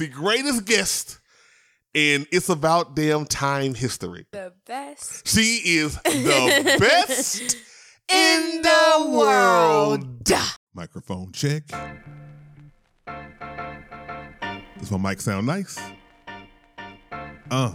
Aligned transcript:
the 0.00 0.08
greatest 0.08 0.64
guest 0.64 1.18
in 1.92 2.26
It's 2.32 2.48
About 2.48 2.96
Damn 2.96 3.26
Time 3.26 3.74
history. 3.74 4.24
The 4.30 4.54
best. 4.64 5.28
She 5.28 5.60
is 5.62 5.94
the 5.96 6.76
best 6.80 7.54
in 8.08 8.62
the 8.62 9.10
world. 9.10 10.26
Microphone 10.72 11.32
check. 11.32 11.64
Does 14.78 14.90
my 14.90 15.10
mic 15.10 15.20
sound 15.20 15.46
nice? 15.46 15.78
Uh. 17.50 17.72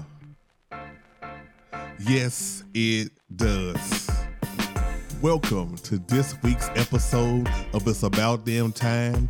Yes, 2.00 2.64
it 2.74 3.12
does. 3.36 4.10
Welcome 5.22 5.76
to 5.78 6.00
this 6.00 6.36
week's 6.42 6.70
episode 6.70 7.48
of 7.74 7.88
It's 7.88 8.02
About 8.02 8.46
Damn 8.46 8.72
Time, 8.72 9.30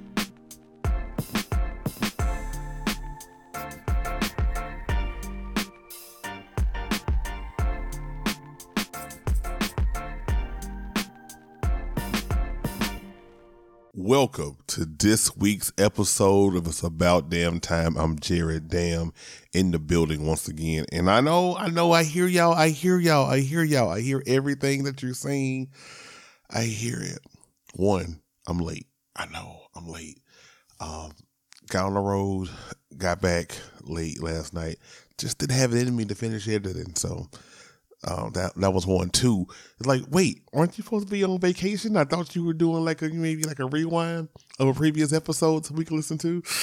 Welcome 13.93 14.55
to 14.67 14.85
this 14.85 15.35
week's 15.35 15.73
episode 15.77 16.55
of 16.55 16.65
It's 16.65 16.81
About 16.81 17.29
Damn 17.29 17.59
Time. 17.59 17.97
I'm 17.97 18.17
Jared 18.17 18.69
Dam 18.69 19.11
in 19.51 19.71
the 19.71 19.79
building 19.79 20.25
once 20.25 20.47
again. 20.47 20.85
And 20.93 21.09
I 21.09 21.19
know, 21.19 21.57
I 21.57 21.67
know, 21.67 21.91
I 21.91 22.05
hear 22.05 22.25
y'all, 22.25 22.53
I 22.53 22.69
hear 22.69 22.97
y'all, 22.97 23.29
I 23.29 23.41
hear 23.41 23.65
y'all, 23.65 23.89
I 23.89 23.99
hear 23.99 24.23
everything 24.25 24.85
that 24.85 25.03
you're 25.03 25.13
saying. 25.13 25.71
I 26.49 26.61
hear 26.63 27.01
it. 27.01 27.19
One, 27.75 28.21
I'm 28.47 28.59
late. 28.59 28.87
I 29.13 29.25
know 29.25 29.63
I'm 29.75 29.89
late. 29.89 30.21
Um, 30.79 31.11
got 31.67 31.87
on 31.87 31.95
the 31.95 31.99
road, 31.99 32.47
got 32.97 33.19
back 33.19 33.57
late 33.81 34.23
last 34.23 34.53
night. 34.53 34.77
Just 35.17 35.39
didn't 35.39 35.57
have 35.57 35.73
it 35.73 35.85
in 35.85 35.97
me 35.97 36.05
to 36.05 36.15
finish 36.15 36.47
editing. 36.47 36.95
So 36.95 37.27
um, 38.07 38.31
that 38.33 38.55
that 38.55 38.73
was 38.73 38.87
one. 38.87 39.09
too. 39.09 39.45
it's 39.77 39.87
like, 39.87 40.03
wait, 40.09 40.41
aren't 40.53 40.77
you 40.77 40.83
supposed 40.83 41.07
to 41.07 41.11
be 41.11 41.23
on 41.23 41.39
vacation? 41.39 41.95
I 41.97 42.03
thought 42.03 42.35
you 42.35 42.43
were 42.43 42.53
doing 42.53 42.83
like 42.83 43.01
a 43.01 43.09
maybe 43.09 43.43
like 43.43 43.59
a 43.59 43.65
rewind 43.65 44.29
of 44.59 44.67
a 44.67 44.73
previous 44.73 45.13
episode 45.13 45.65
so 45.65 45.75
we 45.75 45.85
could 45.85 45.97
listen 45.97 46.17
to. 46.19 46.43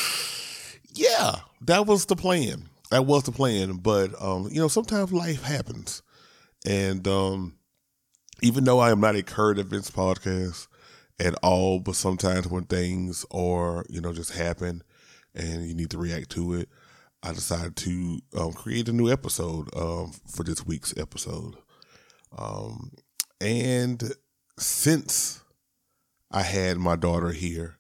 Yeah, 0.91 1.36
that 1.61 1.86
was 1.86 2.06
the 2.06 2.16
plan. 2.16 2.70
That 2.91 3.05
was 3.05 3.22
the 3.22 3.31
plan. 3.31 3.77
But 3.77 4.20
um, 4.20 4.48
you 4.50 4.61
know, 4.61 4.69
sometimes 4.69 5.12
life 5.12 5.42
happens, 5.42 6.03
and 6.66 7.06
um, 7.06 7.59
even 8.41 8.64
though 8.64 8.81
I 8.81 8.91
am 8.91 8.98
not 8.98 9.14
a 9.14 9.22
current 9.22 9.61
events 9.61 9.91
podcast 9.91 10.66
at 11.20 11.34
all, 11.42 11.78
but 11.78 11.94
sometimes 11.94 12.48
when 12.48 12.64
things 12.64 13.27
are 13.31 13.84
you 13.89 14.00
know 14.00 14.12
just 14.12 14.33
happen 14.33 14.83
and 15.34 15.69
you 15.69 15.75
need 15.75 15.91
to 15.91 15.98
react 15.98 16.31
to 16.31 16.55
it, 16.55 16.69
I 17.22 17.33
decided 17.33 17.77
to 17.77 18.20
um, 18.36 18.52
create 18.52 18.88
a 18.88 18.92
new 18.92 19.11
episode 19.11 19.69
um, 19.77 20.12
for 20.27 20.44
this 20.44 20.64
week's 20.64 20.97
episode. 20.97 21.56
Um, 22.36 22.92
and 23.41 24.12
since 24.58 25.42
I 26.30 26.42
had 26.42 26.78
my 26.78 26.97
daughter 26.97 27.33
here, 27.33 27.78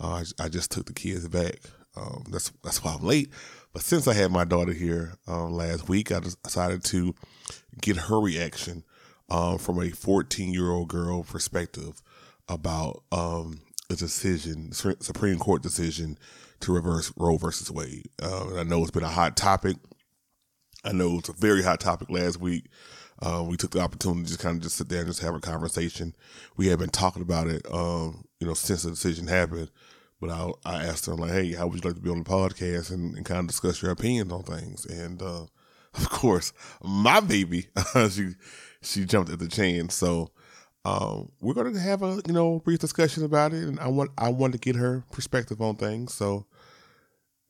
uh, 0.00 0.22
I, 0.40 0.44
I, 0.44 0.48
just 0.48 0.70
took 0.70 0.86
the 0.86 0.92
kids 0.92 1.28
back. 1.28 1.60
Um, 1.96 2.24
that's 2.30 2.52
that's 2.64 2.82
why 2.82 2.94
I'm 2.94 3.04
late. 3.04 3.30
But 3.72 3.82
since 3.82 4.08
I 4.08 4.14
had 4.14 4.32
my 4.32 4.44
daughter 4.44 4.72
here 4.72 5.14
um, 5.28 5.52
last 5.52 5.88
week, 5.88 6.10
I 6.10 6.20
decided 6.20 6.82
to 6.84 7.14
get 7.80 7.96
her 7.96 8.18
reaction 8.20 8.84
um, 9.28 9.58
from 9.58 9.80
a 9.80 9.90
14 9.90 10.52
year 10.52 10.70
old 10.70 10.88
girl 10.88 11.22
perspective 11.22 12.02
about 12.48 13.02
a 13.12 13.96
decision, 13.96 14.72
Supreme 14.72 15.38
Court 15.38 15.62
decision 15.62 16.18
to 16.60 16.72
reverse 16.72 17.12
Roe 17.16 17.36
versus 17.36 17.70
Wade. 17.70 18.08
Uh, 18.22 18.56
I 18.58 18.64
know 18.64 18.82
it's 18.82 18.90
been 18.90 19.02
a 19.02 19.08
hot 19.08 19.36
topic. 19.36 19.76
I 20.84 20.92
know 20.92 21.18
it's 21.18 21.28
a 21.28 21.34
very 21.34 21.62
hot 21.62 21.80
topic 21.80 22.10
last 22.10 22.40
week. 22.40 22.66
Uh, 23.22 23.44
we 23.46 23.56
took 23.56 23.72
the 23.72 23.80
opportunity 23.80 24.22
to 24.22 24.28
just 24.28 24.40
kind 24.40 24.56
of 24.56 24.62
just 24.62 24.76
sit 24.76 24.88
there 24.88 25.00
and 25.00 25.08
just 25.08 25.20
have 25.20 25.34
a 25.34 25.40
conversation. 25.40 26.14
We 26.56 26.68
have 26.68 26.78
been 26.78 26.88
talking 26.88 27.22
about 27.22 27.48
it, 27.48 27.66
um, 27.70 28.24
you 28.40 28.46
know, 28.46 28.54
since 28.54 28.82
the 28.84 28.90
decision 28.90 29.26
happened. 29.26 29.70
But 30.20 30.30
I, 30.30 30.50
I 30.64 30.84
asked 30.84 31.06
her, 31.06 31.14
like, 31.14 31.32
hey, 31.32 31.52
how 31.52 31.66
would 31.66 31.82
you 31.82 31.88
like 31.88 31.96
to 31.96 32.02
be 32.02 32.10
on 32.10 32.22
the 32.22 32.24
podcast 32.28 32.90
and, 32.90 33.16
and 33.16 33.24
kind 33.24 33.40
of 33.40 33.46
discuss 33.46 33.82
your 33.82 33.90
opinions 33.90 34.32
on 34.32 34.42
things? 34.42 34.86
And 34.86 35.20
uh, 35.22 35.46
of 35.94 36.08
course, 36.08 36.52
my 36.82 37.20
baby, 37.20 37.68
she 38.10 38.30
she 38.82 39.04
jumped 39.04 39.30
at 39.30 39.38
the 39.38 39.48
chance. 39.48 39.94
So 39.94 40.30
um, 40.84 41.30
we're 41.40 41.54
going 41.54 41.72
to 41.72 41.80
have 41.80 42.02
a 42.02 42.20
you 42.26 42.32
know 42.32 42.60
brief 42.60 42.78
discussion 42.78 43.24
about 43.24 43.52
it, 43.52 43.64
and 43.64 43.78
I 43.80 43.88
want 43.88 44.10
I 44.16 44.30
want 44.30 44.52
to 44.54 44.58
get 44.58 44.76
her 44.76 45.04
perspective 45.12 45.60
on 45.60 45.76
things. 45.76 46.14
So, 46.14 46.46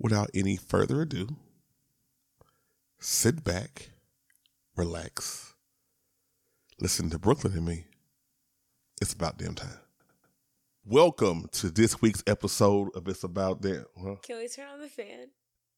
without 0.00 0.30
any 0.34 0.56
further 0.56 1.02
ado, 1.02 1.28
sit 2.98 3.44
back, 3.44 3.90
relax, 4.74 5.54
listen 6.80 7.10
to 7.10 7.18
Brooklyn 7.18 7.52
and 7.52 7.66
me. 7.66 7.84
It's 9.00 9.12
about 9.12 9.38
damn 9.38 9.54
time. 9.54 9.78
Welcome 10.86 11.48
to 11.52 11.70
this 11.70 12.00
week's 12.00 12.22
episode 12.26 12.88
of 12.94 13.06
It's 13.06 13.22
About 13.22 13.60
Damn. 13.60 13.84
Huh? 14.02 14.16
Can 14.22 14.38
we 14.38 14.48
turn 14.48 14.68
on 14.72 14.80
the 14.80 14.88
fan? 14.88 15.28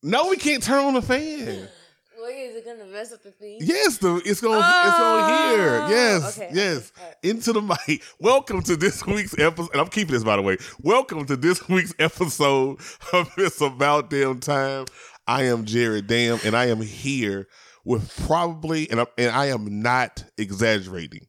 No, 0.02 0.28
we 0.28 0.36
can't 0.36 0.62
turn 0.62 0.84
on 0.84 0.94
the 0.94 1.02
fan. 1.02 1.68
Wait, 2.20 2.44
is 2.44 2.56
it 2.56 2.64
gonna 2.64 2.84
mess 2.90 3.12
up 3.12 3.22
the 3.22 3.30
thing? 3.30 3.58
Yes, 3.60 3.98
the 3.98 4.20
it's 4.24 4.40
gonna 4.40 4.60
oh, 4.62 4.88
it's 4.88 4.98
on 5.00 5.58
here. 5.58 5.88
Yes, 5.88 6.38
okay, 6.38 6.50
yes. 6.52 6.92
Right. 7.00 7.14
Into 7.22 7.52
the 7.52 7.62
mic. 7.62 8.02
Welcome 8.20 8.62
to 8.64 8.76
this 8.76 9.06
week's 9.06 9.38
episode. 9.38 9.70
And 9.72 9.80
I'm 9.80 9.88
keeping 9.88 10.12
this 10.12 10.24
by 10.24 10.36
the 10.36 10.42
way. 10.42 10.58
Welcome 10.82 11.24
to 11.26 11.36
this 11.36 11.66
week's 11.68 11.94
episode 11.98 12.80
of 13.12 13.30
It's 13.38 13.60
About 13.60 14.10
Damn 14.10 14.40
Time. 14.40 14.86
I 15.26 15.44
am 15.44 15.64
Jared 15.64 16.06
Dam, 16.06 16.38
and 16.44 16.54
I 16.54 16.66
am 16.66 16.82
here 16.82 17.48
with 17.84 18.14
probably, 18.26 18.90
and 18.90 19.00
I, 19.00 19.06
and 19.16 19.34
I 19.34 19.46
am 19.46 19.82
not 19.82 20.24
exaggerating, 20.36 21.28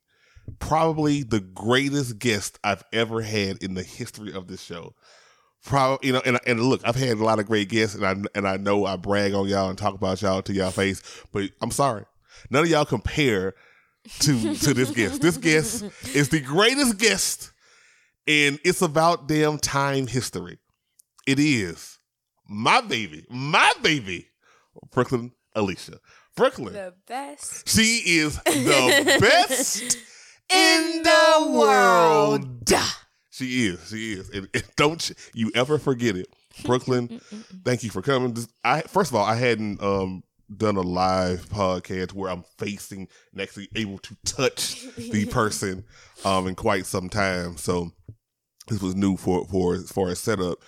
probably 0.59 1.23
the 1.23 1.39
greatest 1.39 2.19
guest 2.19 2.59
I've 2.63 2.83
ever 2.91 3.21
had 3.21 3.63
in 3.63 3.75
the 3.75 3.83
history 3.83 4.33
of 4.33 4.47
this 4.47 4.61
show 4.61 4.95
probably 5.63 6.07
you 6.07 6.13
know 6.13 6.21
and, 6.25 6.39
and 6.45 6.59
look 6.59 6.81
i've 6.83 6.95
had 6.95 7.17
a 7.17 7.23
lot 7.23 7.39
of 7.39 7.45
great 7.45 7.69
guests 7.69 7.95
and 7.95 8.05
i 8.05 8.15
and 8.35 8.47
i 8.47 8.57
know 8.57 8.85
i 8.85 8.95
brag 8.97 9.33
on 9.33 9.47
y'all 9.47 9.69
and 9.69 9.77
talk 9.77 9.93
about 9.93 10.21
y'all 10.21 10.41
to 10.41 10.53
y'all 10.53 10.71
face 10.71 11.01
but 11.31 11.49
i'm 11.61 11.71
sorry. 11.71 12.05
None 12.49 12.63
of 12.63 12.69
y'all 12.69 12.85
compare 12.85 13.53
to 14.19 14.55
to 14.55 14.73
this 14.73 14.91
guest. 14.91 15.21
This 15.21 15.37
guest 15.37 15.83
is 16.13 16.29
the 16.29 16.41
greatest 16.41 16.97
guest 16.97 17.51
and 18.27 18.59
it's 18.65 18.81
about 18.81 19.27
damn 19.27 19.57
time 19.57 20.07
history. 20.07 20.59
It 21.25 21.39
is 21.39 21.99
my 22.49 22.81
baby 22.81 23.25
my 23.29 23.71
baby 23.81 24.27
brooklyn 24.91 25.31
alicia. 25.55 25.99
Brooklyn 26.35 26.73
the 26.73 26.93
best. 27.07 27.69
she 27.69 28.01
is 28.05 28.35
the 28.43 29.17
best 29.21 29.97
in 30.49 31.03
the 31.03 31.51
world 31.57 32.65
she 33.33 33.65
is. 33.65 33.89
She 33.89 34.13
is. 34.13 34.29
And, 34.29 34.47
and 34.53 34.63
don't 34.75 35.11
you 35.33 35.51
ever 35.55 35.79
forget 35.79 36.15
it. 36.15 36.27
Brooklyn, 36.63 37.19
thank 37.65 37.83
you 37.83 37.89
for 37.89 38.03
coming. 38.03 38.37
I 38.63 38.81
first 38.81 39.09
of 39.09 39.15
all, 39.15 39.25
I 39.25 39.35
hadn't 39.35 39.81
um, 39.81 40.23
done 40.55 40.75
a 40.77 40.81
live 40.81 41.49
podcast 41.49 42.13
where 42.13 42.29
I'm 42.29 42.43
facing 42.59 43.07
and 43.31 43.41
actually 43.41 43.69
able 43.75 43.97
to 43.97 44.15
touch 44.23 44.85
the 44.95 45.25
person 45.31 45.83
um, 46.23 46.45
in 46.45 46.53
quite 46.53 46.85
some 46.85 47.09
time. 47.09 47.57
So 47.57 47.91
this 48.67 48.81
was 48.81 48.95
new 48.95 49.17
for 49.17 49.45
for 49.45 49.79
for 49.79 50.09
a 50.09 50.15
setup. 50.15 50.59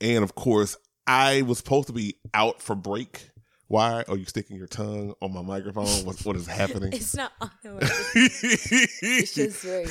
And 0.00 0.24
of 0.24 0.34
course, 0.34 0.76
I 1.06 1.42
was 1.42 1.58
supposed 1.58 1.86
to 1.86 1.92
be 1.92 2.16
out 2.34 2.60
for 2.60 2.74
break 2.74 3.30
why 3.68 4.02
are 4.08 4.16
you 4.16 4.24
sticking 4.24 4.56
your 4.56 4.66
tongue 4.66 5.14
on 5.20 5.32
my 5.32 5.42
microphone? 5.42 5.86
What, 6.04 6.18
what 6.24 6.36
is 6.36 6.46
happening? 6.46 6.92
it's 6.92 7.14
not 7.14 7.32
on 7.40 7.50
the 7.62 7.74
way. 7.74 7.78
it's 7.82 9.34
just 9.34 9.62
very 9.62 9.84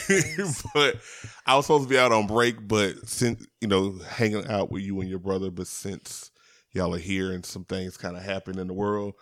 But 0.74 0.97
I 1.45 1.56
was 1.56 1.65
supposed 1.65 1.83
to 1.83 1.89
be 1.89 1.97
out 1.97 2.12
on 2.12 2.25
break, 2.25 2.68
but 2.68 3.07
since, 3.07 3.45
you 3.62 3.68
know, 3.68 4.00
hanging 4.09 4.47
out 4.47 4.71
with 4.71 4.81
you 4.81 5.00
and 5.00 5.09
your 5.09 5.19
brother, 5.19 5.51
but 5.51 5.68
since 5.68 6.31
y'all 6.71 6.95
are 6.95 7.00
here 7.00 7.31
and 7.31 7.45
some 7.45 7.65
things 7.65 7.97
kind 7.97 8.18
of 8.18 8.24
happen 8.24 8.57
in 8.57 8.68
the 8.68 8.74
world, 8.74 9.13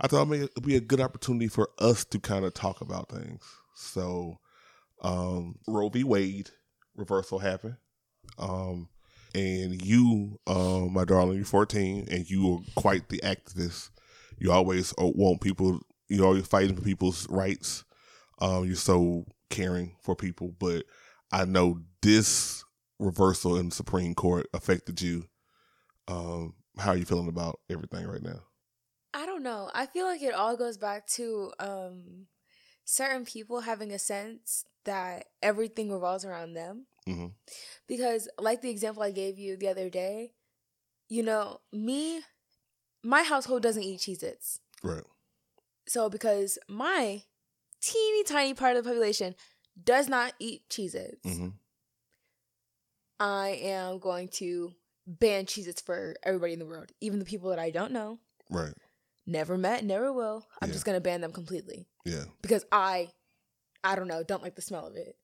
I 0.00 0.06
thought 0.06 0.28
maybe 0.28 0.44
it 0.44 0.52
would 0.54 0.64
be 0.64 0.76
a 0.76 0.80
good 0.80 1.00
opportunity 1.00 1.48
for 1.48 1.68
us 1.78 2.04
to 2.06 2.18
kind 2.18 2.46
of 2.46 2.54
talk 2.54 2.80
about 2.80 3.10
things. 3.10 3.42
So, 3.74 4.38
um, 5.02 5.56
Roe 5.68 5.90
v. 5.90 6.04
Wade 6.04 6.50
reversal 6.96 7.38
happened. 7.38 7.76
Um, 8.38 8.88
and 9.34 9.80
you, 9.84 10.38
uh, 10.46 10.86
my 10.90 11.04
darling, 11.04 11.36
you're 11.36 11.44
14, 11.44 12.08
and 12.10 12.28
you 12.28 12.54
are 12.54 12.58
quite 12.74 13.08
the 13.08 13.20
activist. 13.24 13.90
You 14.38 14.52
always 14.52 14.92
uh, 14.92 15.06
want 15.06 15.40
people. 15.40 15.80
You're 16.08 16.26
always 16.26 16.46
fighting 16.46 16.76
for 16.76 16.82
people's 16.82 17.28
rights. 17.28 17.84
Um, 18.40 18.64
you're 18.64 18.76
so 18.76 19.26
caring 19.50 19.96
for 20.02 20.16
people, 20.16 20.54
but 20.58 20.84
I 21.30 21.44
know 21.44 21.80
this 22.02 22.64
reversal 22.98 23.56
in 23.56 23.68
the 23.68 23.74
Supreme 23.74 24.14
Court 24.14 24.46
affected 24.52 25.00
you 25.00 25.26
um, 26.10 26.54
how 26.78 26.90
are 26.90 26.96
you 26.96 27.04
feeling 27.04 27.28
about 27.28 27.60
everything 27.70 28.06
right 28.06 28.22
now? 28.22 28.40
I 29.14 29.26
don't 29.26 29.42
know. 29.42 29.70
I 29.74 29.86
feel 29.86 30.06
like 30.06 30.22
it 30.22 30.34
all 30.34 30.56
goes 30.56 30.76
back 30.76 31.06
to 31.08 31.52
um 31.58 32.26
certain 32.84 33.24
people 33.24 33.60
having 33.60 33.92
a 33.92 33.98
sense 33.98 34.64
that 34.84 35.26
everything 35.42 35.92
revolves 35.92 36.24
around 36.24 36.54
them. 36.54 36.86
Hmm 37.06 37.26
Because 37.86 38.28
like 38.38 38.62
the 38.62 38.70
example 38.70 39.02
I 39.02 39.10
gave 39.10 39.38
you 39.38 39.56
the 39.56 39.68
other 39.68 39.88
day, 39.90 40.32
you 41.08 41.22
know, 41.22 41.60
me 41.72 42.22
my 43.02 43.22
household 43.22 43.62
doesn't 43.62 43.82
eat 43.82 44.00
Cheez-Its. 44.00 44.60
Right. 44.82 45.04
So 45.86 46.08
because 46.10 46.58
my 46.68 47.22
teeny 47.80 48.24
tiny 48.24 48.54
part 48.54 48.76
of 48.76 48.84
the 48.84 48.90
population 48.90 49.34
does 49.82 50.08
not 50.08 50.34
eat 50.38 50.68
Cheez-Its, 50.68 51.22
hmm 51.36 51.48
I 53.18 53.50
am 53.62 53.98
going 53.98 54.28
to 54.28 54.72
ban 55.06 55.44
Cheez-Its 55.46 55.80
for 55.82 56.14
everybody 56.22 56.52
in 56.54 56.58
the 56.58 56.66
world. 56.66 56.92
Even 57.00 57.18
the 57.18 57.24
people 57.24 57.50
that 57.50 57.58
I 57.58 57.70
don't 57.70 57.92
know, 57.92 58.18
Right. 58.50 58.72
never 59.26 59.58
met, 59.58 59.84
never 59.84 60.12
will. 60.12 60.46
I'm 60.60 60.68
Yeah. 60.68 60.72
just 60.72 60.84
gonna 60.86 61.00
ban 61.00 61.20
them 61.20 61.32
completely. 61.32 61.86
Yeah. 62.04 62.24
because 62.42 62.64
I, 62.72 63.10
I 63.84 63.94
don't 63.96 64.08
know, 64.08 64.22
don't 64.22 64.42
like 64.42 64.54
the 64.56 64.62
smell 64.62 64.86
of 64.86 64.96
it. 64.96 65.16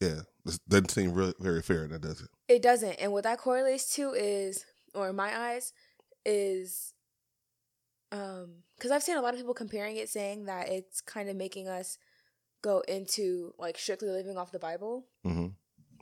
Yeah. 0.00 0.22
This 0.44 0.58
doesn't 0.68 0.90
seem 0.90 1.12
really, 1.12 1.34
very 1.38 1.62
fair. 1.62 1.86
That 1.86 2.02
does 2.02 2.20
it. 2.20 2.28
It 2.48 2.62
doesn't, 2.62 2.94
and 2.94 3.12
what 3.12 3.24
that 3.24 3.38
correlates 3.38 3.94
to 3.96 4.12
is, 4.12 4.64
or 4.94 5.10
in 5.10 5.16
my 5.16 5.36
eyes, 5.36 5.72
is, 6.26 6.94
um, 8.10 8.62
because 8.76 8.90
I've 8.90 9.02
seen 9.02 9.16
a 9.16 9.22
lot 9.22 9.34
of 9.34 9.40
people 9.40 9.54
comparing 9.54 9.96
it, 9.96 10.08
saying 10.08 10.46
that 10.46 10.68
it's 10.68 11.00
kind 11.00 11.28
of 11.28 11.36
making 11.36 11.68
us 11.68 11.98
go 12.62 12.80
into 12.88 13.54
like 13.58 13.78
strictly 13.78 14.08
living 14.08 14.36
off 14.36 14.52
the 14.52 14.58
Bible. 14.58 15.06
hmm 15.24 15.48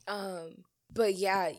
Um, 0.09 0.65
but 0.93 1.15
yeah, 1.15 1.53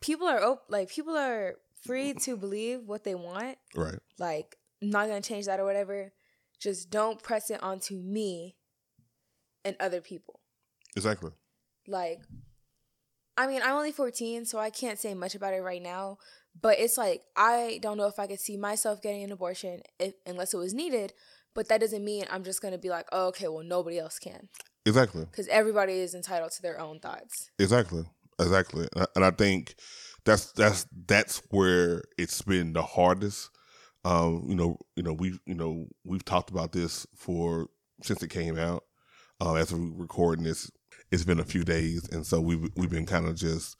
people 0.00 0.26
are 0.26 0.42
op- 0.42 0.66
like 0.68 0.88
people 0.88 1.16
are 1.16 1.56
free 1.84 2.14
to 2.14 2.36
believe 2.36 2.82
what 2.86 3.04
they 3.04 3.14
want. 3.14 3.58
Right. 3.74 3.98
Like, 4.18 4.56
not 4.80 5.08
gonna 5.08 5.20
change 5.20 5.46
that 5.46 5.60
or 5.60 5.64
whatever. 5.64 6.12
Just 6.60 6.90
don't 6.90 7.22
press 7.22 7.50
it 7.50 7.62
onto 7.62 7.94
me 7.96 8.56
and 9.64 9.76
other 9.78 10.00
people. 10.00 10.40
Exactly. 10.96 11.32
Like 11.88 12.20
I 13.36 13.46
mean, 13.46 13.62
I'm 13.62 13.74
only 13.76 13.92
14, 13.92 14.46
so 14.46 14.58
I 14.58 14.68
can't 14.70 14.98
say 14.98 15.14
much 15.14 15.36
about 15.36 15.54
it 15.54 15.62
right 15.62 15.80
now, 15.82 16.18
but 16.60 16.78
it's 16.80 16.98
like 16.98 17.22
I 17.36 17.78
don't 17.82 17.96
know 17.96 18.06
if 18.08 18.18
I 18.18 18.26
could 18.26 18.40
see 18.40 18.56
myself 18.56 19.00
getting 19.00 19.22
an 19.22 19.32
abortion 19.32 19.80
if, 20.00 20.14
unless 20.26 20.52
it 20.54 20.58
was 20.58 20.74
needed, 20.74 21.12
but 21.54 21.68
that 21.68 21.80
doesn't 21.80 22.04
mean 22.04 22.24
I'm 22.30 22.42
just 22.44 22.60
going 22.60 22.72
to 22.72 22.78
be 22.78 22.90
like, 22.90 23.06
oh, 23.12 23.28
"Okay, 23.28 23.48
well 23.48 23.64
nobody 23.64 23.98
else 23.98 24.18
can." 24.18 24.48
Exactly. 24.86 25.26
Cuz 25.32 25.46
everybody 25.48 25.94
is 26.00 26.14
entitled 26.14 26.52
to 26.52 26.62
their 26.62 26.80
own 26.80 26.98
thoughts. 26.98 27.50
Exactly. 27.58 28.04
Exactly. 28.40 28.88
And 29.14 29.24
I- 29.24 29.30
think 29.32 29.74
that's 30.24 30.52
that's 30.52 30.86
that's 31.06 31.42
where 31.50 32.02
it's 32.16 32.42
been 32.42 32.72
the 32.72 32.82
hardest. 32.82 33.50
Um, 34.04 34.44
you 34.48 34.54
know, 34.54 34.78
you 34.96 35.02
know, 35.02 35.12
we 35.12 35.38
you 35.46 35.54
know, 35.54 35.86
we've 36.04 36.24
talked 36.24 36.50
about 36.50 36.72
this 36.72 37.06
for 37.16 37.68
since 38.02 38.22
it 38.22 38.28
came 38.30 38.58
out. 38.58 38.84
Um, 39.40 39.56
as 39.56 39.72
we're 39.72 39.92
recording 39.94 40.44
this, 40.44 40.70
it's 41.10 41.24
been 41.24 41.40
a 41.40 41.44
few 41.44 41.64
days, 41.64 42.08
and 42.08 42.26
so 42.26 42.40
we've 42.40 42.70
we've 42.76 42.90
been 42.90 43.06
kind 43.06 43.26
of 43.26 43.36
just 43.36 43.76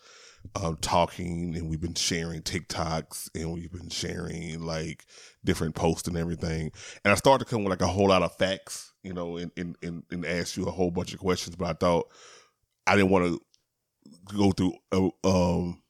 um, 0.55 0.77
talking, 0.81 1.57
and 1.57 1.69
we've 1.69 1.81
been 1.81 1.95
sharing 1.95 2.43
TikToks, 2.43 3.31
and 3.35 3.53
we've 3.53 3.73
been 3.73 3.91
sharing 3.91 4.61
like 4.61 5.05
different 5.45 5.75
posts 5.75 6.09
and 6.09 6.17
everything. 6.17 6.71
And 7.05 7.13
I 7.13 7.15
started 7.15 7.45
to 7.45 7.51
come 7.51 7.65
with 7.65 7.71
like 7.71 7.83
a 7.83 7.87
whole 7.87 8.09
lot 8.09 8.23
of 8.23 8.37
facts, 8.37 8.93
you 9.03 9.13
know, 9.13 9.37
and 9.37 9.51
and 9.57 9.77
and, 9.83 10.03
and 10.11 10.27
ask 10.27 10.57
you 10.57 10.67
a 10.67 10.71
whole 10.71 10.91
bunch 10.91 11.13
of 11.13 11.21
questions, 11.21 11.57
but 11.57 11.69
I 11.69 11.73
thought 11.75 12.09
I 12.87 12.97
didn't 12.97 13.11
want 13.11 13.27
to 13.27 13.41
go 14.37 14.53
through 14.53 14.75
uh, 14.93 15.09
um 15.25 15.83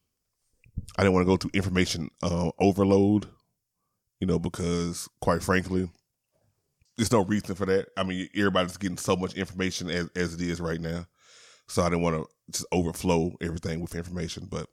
I 0.96 1.02
didn't 1.02 1.14
want 1.14 1.26
to 1.26 1.32
go 1.32 1.36
through 1.36 1.50
information 1.54 2.10
uh, 2.22 2.50
overload, 2.58 3.26
you 4.20 4.26
know, 4.26 4.38
because 4.38 5.08
quite 5.20 5.42
frankly, 5.42 5.88
there's 6.96 7.12
no 7.12 7.24
reason 7.24 7.54
for 7.54 7.66
that. 7.66 7.88
I 7.96 8.02
mean, 8.02 8.28
everybody's 8.34 8.76
getting 8.76 8.98
so 8.98 9.16
much 9.16 9.34
information 9.34 9.90
as 9.90 10.10
as 10.16 10.34
it 10.34 10.40
is 10.40 10.60
right 10.60 10.80
now, 10.80 11.06
so 11.68 11.82
I 11.82 11.88
didn't 11.88 12.02
want 12.02 12.16
to 12.16 12.28
just 12.50 12.66
overflow 12.72 13.32
everything 13.40 13.80
with 13.80 13.94
information, 13.94 14.46
but 14.50 14.66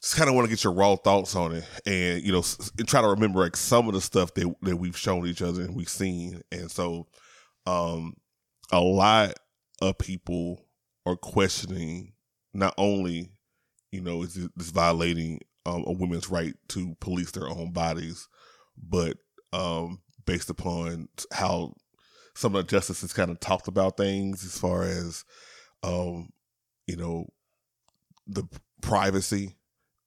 just 0.00 0.16
kind 0.16 0.28
of 0.28 0.36
want 0.36 0.46
to 0.46 0.50
get 0.50 0.62
your 0.62 0.72
raw 0.72 0.96
thoughts 0.96 1.34
on 1.34 1.54
it, 1.54 1.64
and 1.86 2.22
you 2.22 2.32
know, 2.32 2.42
and 2.78 2.86
try 2.86 3.00
to 3.00 3.08
remember 3.08 3.40
like 3.40 3.56
some 3.56 3.88
of 3.88 3.94
the 3.94 4.00
stuff 4.00 4.34
that 4.34 4.54
that 4.62 4.76
we've 4.76 4.96
shown 4.96 5.26
each 5.26 5.42
other 5.42 5.62
and 5.62 5.74
we've 5.74 5.88
seen, 5.88 6.42
and 6.52 6.70
so 6.70 7.08
um, 7.66 8.14
a 8.70 8.80
lot 8.80 9.34
of 9.80 9.98
people 9.98 10.64
are 11.06 11.16
questioning 11.16 12.12
not 12.54 12.74
only 12.78 13.30
you 13.90 14.00
know 14.00 14.22
is 14.22 14.34
this 14.56 14.70
violating 14.70 15.40
um, 15.66 15.84
a 15.86 15.92
woman's 15.92 16.30
right 16.30 16.54
to 16.68 16.94
police 17.00 17.32
their 17.32 17.48
own 17.48 17.72
bodies, 17.72 18.28
but 18.76 19.16
um, 19.52 20.00
based 20.26 20.50
upon 20.50 21.08
how 21.32 21.74
some 22.34 22.54
of 22.54 22.64
the 22.64 22.70
justices 22.70 23.12
kind 23.12 23.30
of 23.30 23.40
talked 23.40 23.66
about 23.66 23.96
things 23.96 24.44
as 24.44 24.56
far 24.56 24.84
as 24.84 25.24
um, 25.82 26.30
you 26.86 26.96
know 26.96 27.26
the 28.26 28.44
privacy. 28.82 29.56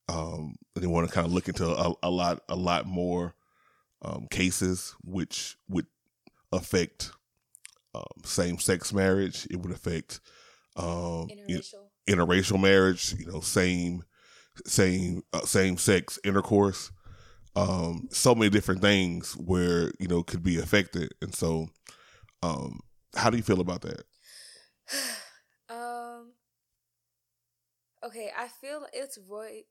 Um, 0.09 0.55
they 0.75 0.87
want 0.87 1.07
to 1.07 1.13
kind 1.13 1.25
of 1.25 1.33
look 1.33 1.47
into 1.47 1.65
a, 1.65 1.93
a 2.03 2.09
lot 2.09 2.41
a 2.49 2.55
lot 2.55 2.85
more 2.85 3.35
um, 4.01 4.27
cases 4.29 4.95
which 5.03 5.55
would 5.69 5.85
affect 6.51 7.11
um, 7.95 8.03
same 8.23 8.57
sex 8.57 8.93
marriage. 8.93 9.47
It 9.49 9.57
would 9.57 9.71
affect 9.71 10.19
um, 10.75 11.27
you 11.29 11.55
know, 11.55 11.61
Interracial. 11.61 11.87
interracial 12.07 12.61
marriage. 12.61 13.15
You 13.17 13.27
know, 13.27 13.39
same 13.41 14.03
same 14.65 15.23
uh, 15.33 15.41
same 15.41 15.77
sex 15.77 16.19
intercourse. 16.23 16.91
Um, 17.55 18.07
so 18.11 18.33
many 18.33 18.49
different 18.49 18.81
things 18.81 19.33
where 19.33 19.91
you 19.99 20.07
know 20.07 20.23
could 20.23 20.43
be 20.43 20.57
affected, 20.59 21.13
and 21.21 21.33
so 21.33 21.67
um, 22.43 22.79
how 23.15 23.29
do 23.29 23.37
you 23.37 23.43
feel 23.43 23.61
about 23.61 23.81
that? 23.81 24.03
Okay, 28.03 28.31
I 28.37 28.47
feel 28.47 28.85
it's 28.93 29.17
Roy 29.29 29.61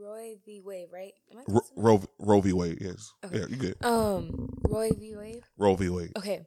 Roy 0.00 0.36
v. 0.44 0.60
Wade, 0.64 0.88
right? 0.92 1.12
Ro- 1.46 1.60
Roe 1.76 2.02
Roe 2.18 2.40
v. 2.40 2.52
Wade, 2.52 2.78
yes, 2.80 3.12
Okay. 3.24 3.38
yeah, 3.38 3.46
you 3.48 3.56
good. 3.56 3.76
Um 3.84 4.48
Roy 4.68 4.90
v. 4.92 5.16
Wade. 5.16 5.42
Roe 5.58 5.76
v. 5.76 5.88
Wade. 5.90 6.12
Okay. 6.16 6.46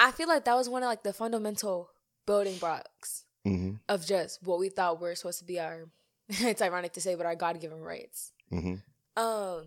I 0.00 0.10
feel 0.10 0.28
like 0.28 0.44
that 0.44 0.54
was 0.56 0.68
one 0.68 0.82
of 0.82 0.88
like 0.88 1.02
the 1.04 1.12
fundamental 1.12 1.90
building 2.26 2.56
blocks 2.58 3.24
hmm 3.44 3.74
of 3.88 4.04
just 4.06 4.42
what 4.42 4.58
we 4.58 4.68
thought 4.70 5.00
were 5.00 5.14
supposed 5.14 5.38
to 5.38 5.44
be 5.44 5.60
our 5.60 5.88
it's 6.28 6.62
ironic 6.62 6.92
to 6.94 7.00
say 7.00 7.14
but 7.14 7.26
our 7.26 7.34
God-given 7.36 7.80
rights. 7.80 8.32
hmm 8.50 8.74
Um 9.16 9.66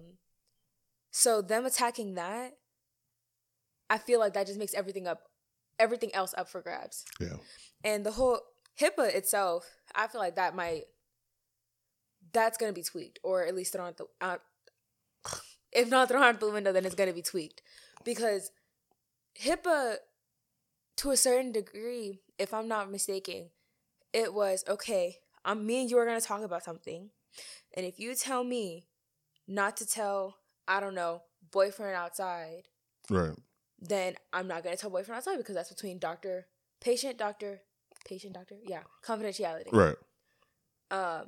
so 1.11 1.41
them 1.41 1.65
attacking 1.65 2.15
that 2.15 2.57
I 3.89 3.97
feel 3.97 4.19
like 4.19 4.33
that 4.33 4.47
just 4.47 4.59
makes 4.59 4.73
everything 4.73 5.07
up 5.07 5.21
everything 5.79 6.13
else 6.13 6.33
up 6.37 6.49
for 6.49 6.61
grabs. 6.61 7.05
Yeah, 7.19 7.37
And 7.83 8.03
the 8.05 8.11
whole 8.11 8.41
HIPAA 8.81 9.13
itself, 9.15 9.65
I 9.95 10.07
feel 10.07 10.19
like 10.19 10.35
that 10.35 10.55
might 10.55 10.85
that's 12.37 12.57
going 12.57 12.71
to 12.71 12.79
be 12.79 12.83
tweaked 12.83 13.19
or 13.23 13.43
at 13.43 13.55
least 13.55 13.73
thrown 13.73 13.87
out 13.87 13.97
the 13.97 14.05
out 14.21 14.41
if 15.71 15.89
not 15.89 16.07
thrown 16.07 16.21
out 16.23 16.39
the 16.39 16.51
window 16.51 16.71
then 16.71 16.85
it's 16.85 16.95
going 16.95 17.09
to 17.09 17.15
be 17.15 17.23
tweaked 17.23 17.61
because 18.03 18.51
HIPAA 19.41 19.97
to 20.97 21.11
a 21.11 21.17
certain 21.17 21.51
degree, 21.51 22.19
if 22.39 22.53
I'm 22.53 22.67
not 22.67 22.91
mistaken, 22.91 23.49
it 24.13 24.33
was 24.33 24.63
okay, 24.67 25.17
I'm 25.45 25.65
me 25.65 25.81
and 25.81 25.91
you 25.91 25.97
are 25.97 26.05
going 26.05 26.19
to 26.19 26.25
talk 26.25 26.41
about 26.41 26.63
something. 26.63 27.09
And 27.75 27.85
if 27.85 27.99
you 27.99 28.15
tell 28.15 28.43
me 28.43 28.87
not 29.47 29.77
to 29.77 29.85
tell, 29.85 30.37
I 30.67 30.79
don't 30.79 30.95
know, 30.95 31.21
boyfriend 31.51 31.95
outside, 31.95 32.63
right. 33.09 33.35
then 33.79 34.15
I'm 34.33 34.47
not 34.47 34.63
gonna 34.63 34.75
tell 34.75 34.89
boyfriend 34.89 35.17
outside 35.17 35.37
because 35.37 35.55
that's 35.55 35.69
between 35.69 35.99
doctor, 35.99 36.47
patient, 36.81 37.17
doctor, 37.17 37.61
patient, 38.05 38.33
doctor. 38.33 38.55
Yeah, 38.63 38.81
confidentiality. 39.05 39.71
Right. 39.71 39.95
Um, 40.89 41.27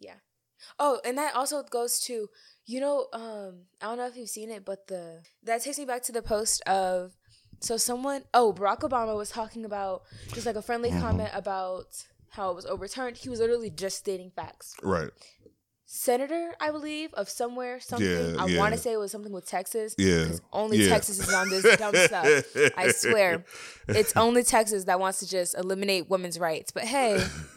yeah. 0.00 0.14
Oh, 0.78 1.00
and 1.04 1.16
that 1.16 1.34
also 1.34 1.62
goes 1.62 2.00
to 2.00 2.28
you 2.66 2.80
know 2.80 3.06
um 3.12 3.62
I 3.80 3.86
don't 3.86 3.98
know 3.98 4.06
if 4.06 4.16
you've 4.16 4.28
seen 4.28 4.50
it, 4.50 4.64
but 4.64 4.86
the 4.88 5.22
that 5.44 5.62
takes 5.62 5.78
me 5.78 5.84
back 5.84 6.02
to 6.04 6.12
the 6.12 6.22
post 6.22 6.60
of 6.62 7.16
so 7.60 7.76
someone 7.76 8.24
oh 8.34 8.52
Barack 8.52 8.80
Obama 8.80 9.16
was 9.16 9.30
talking 9.30 9.64
about 9.64 10.02
just 10.34 10.46
like 10.46 10.56
a 10.56 10.62
friendly 10.62 10.90
Mhm. 10.90 11.00
comment 11.00 11.30
about 11.32 12.04
how 12.30 12.50
it 12.50 12.54
was 12.54 12.66
overturned. 12.66 13.16
He 13.16 13.28
was 13.28 13.40
literally 13.40 13.70
just 13.70 13.96
stating 13.98 14.30
facts. 14.30 14.74
Right. 14.82 15.10
Senator, 15.92 16.54
I 16.60 16.70
believe, 16.70 17.12
of 17.14 17.28
somewhere, 17.28 17.80
something. 17.80 18.08
Yeah, 18.08 18.36
I 18.38 18.46
yeah. 18.46 18.58
want 18.60 18.74
to 18.74 18.80
say 18.80 18.92
it 18.92 18.96
was 18.96 19.10
something 19.10 19.32
with 19.32 19.44
Texas. 19.44 19.96
Yeah. 19.98 20.28
only 20.52 20.76
Yeah. 20.78 20.88
Texas 20.88 21.18
is 21.18 21.34
on 21.34 21.50
this 21.50 21.64
dumb 21.78 21.96
stuff. 21.96 22.26
I 22.76 22.92
swear. 22.92 23.44
It's 23.88 24.16
only 24.16 24.44
Texas 24.44 24.84
that 24.84 25.00
wants 25.00 25.18
to 25.18 25.28
just 25.28 25.58
eliminate 25.58 26.08
women's 26.08 26.38
rights. 26.38 26.70
But 26.70 26.84
hey, 26.84 27.26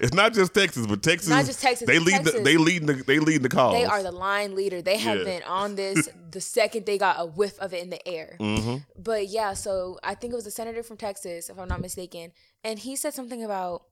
it's 0.00 0.14
not 0.14 0.32
just 0.32 0.54
Texas, 0.54 0.86
but 0.86 1.02
Texas. 1.02 1.28
Not 1.28 1.44
just 1.44 1.60
Texas, 1.60 1.86
They 1.86 1.98
lead. 1.98 2.24
The, 2.24 2.40
they 2.42 2.56
lead. 2.56 2.86
The, 2.86 2.94
they 2.94 3.18
lead 3.18 3.42
the 3.42 3.50
cause. 3.50 3.74
they 3.74 3.84
are 3.84 4.02
the 4.02 4.10
line 4.10 4.54
leader. 4.54 4.80
They 4.80 4.96
have 4.96 5.22
been 5.22 5.42
on 5.42 5.74
this 5.74 6.08
the 6.30 6.40
second 6.40 6.86
they 6.86 6.96
got 6.96 7.16
a 7.18 7.26
whiff 7.26 7.58
of 7.58 7.74
it 7.74 7.82
in 7.82 7.90
the 7.90 8.08
air. 8.08 8.36
hmm 8.40 8.76
But 8.98 9.28
yeah, 9.28 9.52
so 9.52 9.98
I 10.02 10.14
think 10.14 10.32
it 10.32 10.36
was 10.36 10.46
a 10.46 10.50
senator 10.50 10.82
from 10.82 10.96
Texas, 10.96 11.50
if 11.50 11.58
I'm 11.58 11.68
not 11.68 11.82
mistaken, 11.82 12.32
and 12.64 12.78
he 12.78 12.96
said 12.96 13.12
something 13.12 13.44
about 13.44 13.82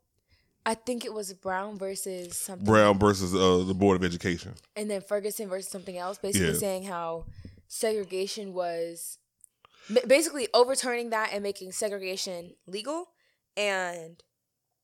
I 0.64 0.74
think 0.74 1.04
it 1.04 1.12
was 1.12 1.32
Brown 1.32 1.76
versus 1.78 2.36
something. 2.36 2.64
Brown 2.64 2.98
versus 2.98 3.34
uh, 3.34 3.64
the 3.66 3.74
Board 3.74 3.96
of 3.96 4.04
Education. 4.04 4.54
and 4.76 4.90
then 4.90 5.00
Ferguson 5.00 5.48
versus 5.48 5.70
something 5.70 5.96
else, 5.98 6.18
basically 6.18 6.48
Yeah. 6.48 6.54
saying 6.54 6.84
how 6.84 7.26
segregation 7.68 8.52
was 8.54 9.18
basically 10.06 10.48
overturning 10.54 11.10
that 11.10 11.30
and 11.32 11.42
making 11.42 11.72
segregation 11.72 12.54
legal. 12.66 13.06
And 13.56 14.22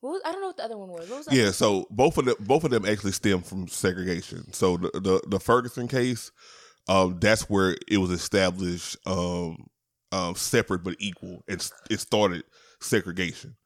what 0.01 0.11
was, 0.13 0.23
I 0.25 0.33
don't 0.33 0.41
know 0.41 0.49
what 0.49 0.57
the 0.57 0.65
other 0.65 0.77
one 0.77 0.89
was. 0.89 1.09
What 1.09 1.19
was 1.19 1.27
that? 1.27 1.35
Yeah, 1.35 1.51
so 1.53 1.87
both 1.91 2.19
of 2.19 2.25
them 2.25 2.35
both 2.41 2.65
of 2.65 2.71
them 2.71 2.85
actually 2.85 3.13
stem 3.13 3.43
from 3.43 3.69
segregation. 3.69 4.53
So 4.53 4.77
the 4.77 4.91
the, 4.95 5.21
the 5.29 5.41
Ferguson 5.41 5.87
case, 5.89 6.33
um, 6.89 7.19
that's 7.21 7.49
where 7.49 7.77
it 7.89 7.99
was 7.99 8.11
established 8.11 8.97
um, 9.07 9.69
um, 10.13 10.35
separate 10.35 10.83
but 10.85 10.97
equal. 10.99 11.43
It's 11.47 11.73
it 11.91 12.01
started 12.01 12.43
segregation. 12.81 13.57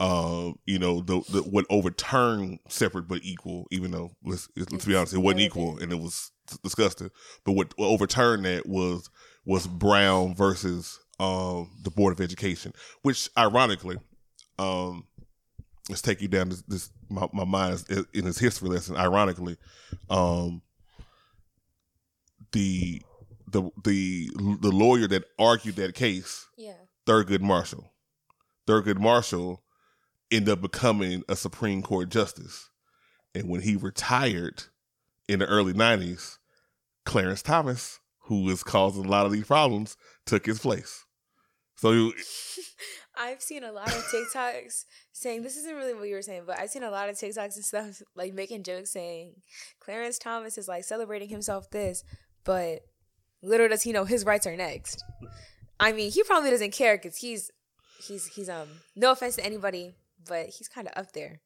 Um, 0.00 0.58
you 0.66 0.78
know, 0.80 1.00
the, 1.00 1.22
the 1.30 1.42
what 1.42 1.66
overturned 1.70 2.58
separate 2.68 3.06
but 3.06 3.20
equal, 3.22 3.66
even 3.70 3.92
though 3.92 4.10
let's 4.24 4.48
let's 4.56 4.84
be 4.84 4.96
honest, 4.96 5.14
it 5.14 5.18
wasn't 5.18 5.42
equal 5.42 5.78
and 5.78 5.92
it 5.92 6.00
was 6.00 6.32
disgusting. 6.62 7.10
But 7.44 7.52
what, 7.52 7.72
what 7.76 7.86
overturned 7.86 8.44
that 8.44 8.66
was 8.66 9.08
was 9.44 9.66
Brown 9.68 10.34
versus 10.34 10.98
um 11.20 11.70
the 11.82 11.90
Board 11.90 12.12
of 12.12 12.20
Education, 12.20 12.72
which 13.02 13.30
ironically, 13.38 13.98
um 14.58 15.06
let's 15.88 16.02
take 16.02 16.20
you 16.20 16.28
down 16.28 16.48
this, 16.48 16.62
this 16.62 16.90
my, 17.08 17.28
my 17.32 17.44
mind 17.44 17.84
is 17.88 18.04
in 18.12 18.24
this 18.24 18.38
history 18.38 18.68
lesson. 18.68 18.96
Ironically, 18.96 19.56
um, 20.10 20.62
the 22.52 23.00
the 23.46 23.70
the 23.84 24.28
the 24.60 24.70
lawyer 24.70 25.06
that 25.08 25.24
argued 25.38 25.76
that 25.76 25.94
case, 25.94 26.46
Yeah. 26.56 26.72
Thurgood 27.06 27.40
Marshall, 27.40 27.92
Thurgood 28.66 28.98
Marshall, 28.98 29.62
ended 30.34 30.50
up 30.50 30.60
becoming 30.60 31.22
a 31.28 31.36
Supreme 31.36 31.82
Court 31.82 32.08
justice, 32.08 32.70
and 33.34 33.48
when 33.48 33.60
he 33.62 33.76
retired 33.76 34.64
in 35.28 35.38
the 35.40 35.46
early 35.46 35.72
'90s, 35.72 36.38
Clarence 37.04 37.42
Thomas, 37.42 38.00
who 38.24 38.44
was 38.44 38.62
causing 38.62 39.04
a 39.04 39.08
lot 39.08 39.26
of 39.26 39.32
these 39.32 39.46
problems, 39.46 39.96
took 40.26 40.46
his 40.46 40.58
place. 40.60 41.04
So 41.76 41.92
you- 41.92 42.14
I've 43.16 43.40
seen 43.42 43.62
a 43.62 43.70
lot 43.70 43.88
of 43.88 44.04
TikToks 44.12 44.84
saying 45.12 45.42
this 45.44 45.56
isn't 45.56 45.76
really 45.76 45.94
what 45.94 46.08
you 46.08 46.16
were 46.16 46.22
saying, 46.22 46.42
but 46.46 46.58
I've 46.58 46.70
seen 46.70 46.82
a 46.82 46.90
lot 46.90 47.08
of 47.08 47.14
TikToks 47.16 47.54
and 47.54 47.64
stuff 47.64 48.02
like 48.16 48.34
making 48.34 48.64
jokes 48.64 48.90
saying 48.90 49.34
Clarence 49.78 50.18
Thomas 50.18 50.58
is 50.58 50.66
like 50.66 50.82
celebrating 50.84 51.28
himself 51.28 51.70
this, 51.70 52.02
but 52.44 52.80
little 53.42 53.68
does 53.68 53.82
he 53.82 53.92
know 53.92 54.04
his 54.04 54.24
rights 54.24 54.46
are 54.48 54.56
next. 54.56 55.04
I 55.78 55.92
mean, 55.92 56.10
he 56.10 56.22
probably 56.24 56.50
doesn't 56.50 56.72
care 56.72 56.96
because 56.96 57.18
he's 57.18 57.50
he's 58.04 58.26
he's 58.26 58.48
um 58.48 58.68
no 58.96 59.12
offense 59.12 59.36
to 59.36 59.44
anybody, 59.44 59.94
but 60.26 60.46
he's 60.48 60.68
kind 60.68 60.88
of 60.88 60.92
up 60.96 61.12
there. 61.12 61.40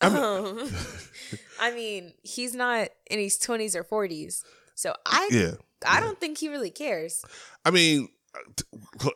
I 0.00 0.08
mean- 0.08 0.18
um, 0.22 0.70
I 1.60 1.70
mean, 1.72 2.12
he's 2.22 2.54
not 2.54 2.88
in 3.10 3.18
his 3.18 3.38
twenties 3.38 3.76
or 3.76 3.84
forties, 3.84 4.44
so 4.74 4.94
I 5.06 5.28
yeah. 5.32 5.52
I 5.86 6.00
don't 6.00 6.18
think 6.20 6.38
he 6.38 6.48
really 6.48 6.70
cares. 6.70 7.24
I 7.64 7.70
mean, 7.70 8.08
t- 8.56 8.64
Cl- 9.00 9.12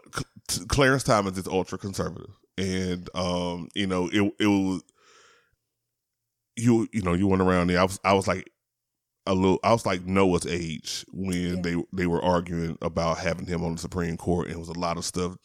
Cl- 0.48 0.66
Clarence 0.66 1.02
Thomas 1.04 1.36
is 1.38 1.46
ultra 1.46 1.78
conservative, 1.78 2.30
and 2.58 3.08
um, 3.14 3.68
you 3.74 3.86
know, 3.86 4.08
it 4.12 4.32
it 4.40 4.46
was 4.46 4.82
you 6.56 6.88
you 6.92 7.02
know 7.02 7.12
you 7.14 7.26
went 7.26 7.42
around 7.42 7.68
there. 7.68 7.80
I 7.80 7.84
was 7.84 8.00
I 8.04 8.12
was 8.14 8.26
like 8.28 8.50
a 9.26 9.34
little. 9.34 9.58
I 9.64 9.72
was 9.72 9.84
like 9.86 10.04
Noah's 10.06 10.46
age 10.46 11.04
when 11.12 11.56
Yeah. 11.56 11.60
they 11.62 11.76
they 11.92 12.06
were 12.06 12.22
arguing 12.22 12.78
about 12.82 13.18
having 13.18 13.46
him 13.46 13.64
on 13.64 13.72
the 13.74 13.80
Supreme 13.80 14.16
Court, 14.16 14.46
and 14.46 14.56
it 14.56 14.58
was 14.58 14.68
a 14.68 14.78
lot 14.78 14.96
of 14.98 15.04
stuff 15.04 15.36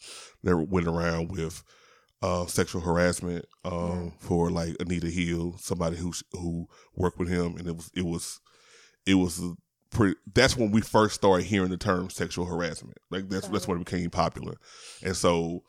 that 0.44 0.56
went 0.56 0.86
around 0.88 1.30
with. 1.30 1.62
Uh, 2.22 2.46
sexual 2.46 2.80
harassment 2.80 3.44
um, 3.64 4.12
for 4.20 4.48
like 4.48 4.76
Anita 4.78 5.08
Hill, 5.08 5.56
somebody 5.58 5.96
who 5.96 6.12
who 6.32 6.68
worked 6.94 7.18
with 7.18 7.28
him, 7.28 7.56
and 7.56 7.66
it 7.66 7.74
was 7.74 7.90
it 7.96 8.04
was 8.04 8.40
it 9.06 9.14
was 9.14 9.42
pretty. 9.90 10.16
That's 10.32 10.56
when 10.56 10.70
we 10.70 10.82
first 10.82 11.16
started 11.16 11.46
hearing 11.46 11.70
the 11.70 11.76
term 11.76 12.10
sexual 12.10 12.46
harassment. 12.46 12.98
Like 13.10 13.28
that's 13.28 13.48
that's 13.48 13.66
when 13.66 13.80
it 13.80 13.84
became 13.84 14.10
popular, 14.10 14.54
and 15.04 15.16
so 15.16 15.64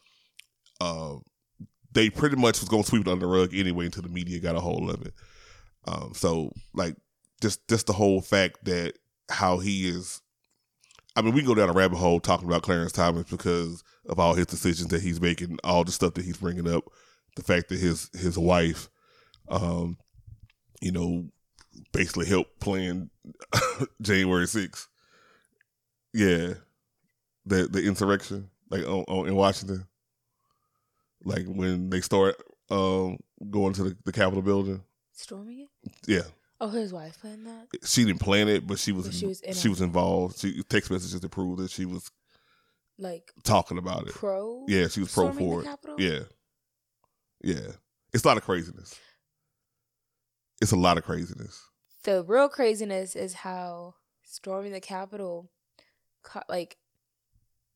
uh, 0.80 1.16
they 1.92 2.10
pretty 2.10 2.36
much 2.36 2.60
was 2.60 2.70
gonna 2.70 2.84
sweep 2.84 3.08
it 3.08 3.12
under 3.12 3.26
the 3.26 3.32
rug 3.32 3.54
anyway 3.54 3.86
until 3.86 4.04
the 4.04 4.10
media 4.10 4.40
got 4.40 4.56
a 4.56 4.60
hold 4.60 4.90
of 4.90 5.02
it. 5.06 5.14
Um, 5.88 6.14
so 6.14 6.52
like 6.74 6.96
just 7.42 7.68
just 7.68 7.88
the 7.88 7.94
whole 7.94 8.22
fact 8.22 8.66
that 8.66 8.94
how 9.30 9.60
he 9.60 9.88
is. 9.88 10.22
I 11.16 11.22
mean, 11.22 11.34
we 11.34 11.42
can 11.42 11.48
go 11.48 11.56
down 11.56 11.70
a 11.70 11.74
rabbit 11.74 11.98
hole 11.98 12.20
talking 12.20 12.48
about 12.48 12.64
Clarence 12.64 12.92
Thomas 12.92 13.30
because 13.30 13.84
of 14.10 14.20
all 14.20 14.34
his 14.34 14.48
decisions 14.48 14.90
that 14.90 15.02
he's 15.02 15.22
making, 15.22 15.58
all 15.64 15.84
the 15.84 15.92
stuff 15.92 16.16
that 16.16 16.26
he's 16.26 16.38
bringing 16.38 16.68
up, 16.68 16.86
the 17.36 17.44
fact 17.44 17.70
that 17.70 17.80
his 17.80 18.10
his 18.14 18.38
wife, 18.38 18.90
um, 19.50 19.98
you 20.82 20.92
know, 20.92 21.26
basically 21.92 22.26
helped 22.26 22.60
plan 22.60 23.10
January 24.02 24.46
6th. 24.46 24.88
Yeah, 26.14 26.54
the 27.46 27.68
the 27.68 27.84
insurrection 27.84 28.50
like 28.70 28.84
on, 28.84 29.04
on, 29.08 29.28
in 29.28 29.36
Washington, 29.36 29.86
like 31.24 31.46
when 31.46 31.90
they 31.90 32.02
start 32.02 32.36
um 32.70 33.18
going 33.52 33.74
to 33.74 33.84
the, 33.84 33.98
the 34.06 34.12
Capitol 34.12 34.42
building. 34.42 34.82
Storming 35.12 35.60
it? 35.62 35.92
Yeah, 36.08 36.24
Oh, 36.66 36.70
his 36.70 36.94
wife 36.94 37.20
planned 37.20 37.46
that. 37.46 37.68
she 37.84 38.06
didn't 38.06 38.22
plan 38.22 38.48
it, 38.48 38.66
but 38.66 38.80
she 38.80 38.92
was 38.94 39.06
But 39.08 39.14
she 39.16 39.26
was 39.26 39.42
in 39.42 39.54
she 39.54 39.68
was 39.68 39.82
involved. 39.82 40.40
She 40.40 40.64
text 40.64 40.90
messages 40.92 41.20
to 41.20 41.28
prove 41.30 41.58
that 41.58 41.70
she 41.72 41.86
was 41.86 42.10
Like 42.98 43.32
talking 43.44 43.78
about 43.78 44.08
it. 44.08 44.14
pro. 44.14 44.64
Yeah, 44.68 44.88
she 44.88 45.02
was 45.02 45.14
pro 45.14 45.32
for 45.34 45.62
it. 45.62 45.66
Capitol? 45.66 46.00
Yeah, 46.00 46.20
yeah. 47.44 47.72
It's 48.14 48.24
a 48.24 48.28
lot 48.28 48.38
of 48.38 48.44
craziness. 48.44 48.98
It's 50.62 50.72
a 50.72 50.78
lot 50.78 50.98
of 50.98 51.04
craziness. 51.04 51.62
The 52.04 52.24
real 52.24 52.48
craziness 52.48 53.16
is 53.16 53.34
how 53.34 53.96
storming 54.24 54.72
the 54.72 54.80
Capitol, 54.80 55.50
like, 56.48 56.78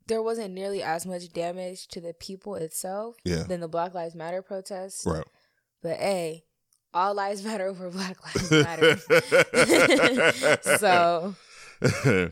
there 0.05 0.21
wasn't 0.21 0.53
nearly 0.53 0.81
as 0.81 1.05
much 1.05 1.33
damage 1.33 1.87
to 1.89 1.99
the 1.99 2.13
people 2.13 2.55
itself 2.55 3.17
Yeah, 3.25 3.43
than 3.43 3.59
the 3.59 3.67
Black 3.67 3.93
Lives 3.93 4.15
Matter 4.15 4.41
protests. 4.41 5.05
right. 5.05 5.25
But 5.81 5.97
hey, 5.97 6.45
all 6.93 7.13
lives 7.13 7.43
matter 7.43 7.67
over 7.67 7.89
Black 7.91 8.17
Lives 8.23 8.51
Matter. 8.51 8.97
so 10.77 11.35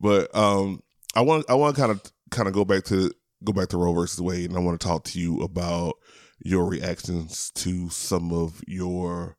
but 0.00 0.34
um, 0.34 0.82
I 1.14 1.20
want 1.20 1.48
I 1.48 1.54
want 1.54 1.76
to 1.76 1.80
kind 1.80 1.92
of 1.92 2.02
kind 2.30 2.48
of 2.48 2.54
go 2.54 2.64
back 2.64 2.84
to 2.84 3.12
go 3.42 3.52
back 3.52 3.68
to 3.68 3.78
Roe 3.78 3.92
versus 3.92 4.20
Wade, 4.20 4.50
and 4.50 4.58
I 4.58 4.62
want 4.62 4.80
to 4.80 4.86
talk 4.86 5.04
to 5.04 5.20
you 5.20 5.40
about 5.42 5.94
your 6.42 6.66
reactions 6.66 7.50
to 7.52 7.88
some 7.90 8.32
of 8.32 8.62
your 8.66 9.36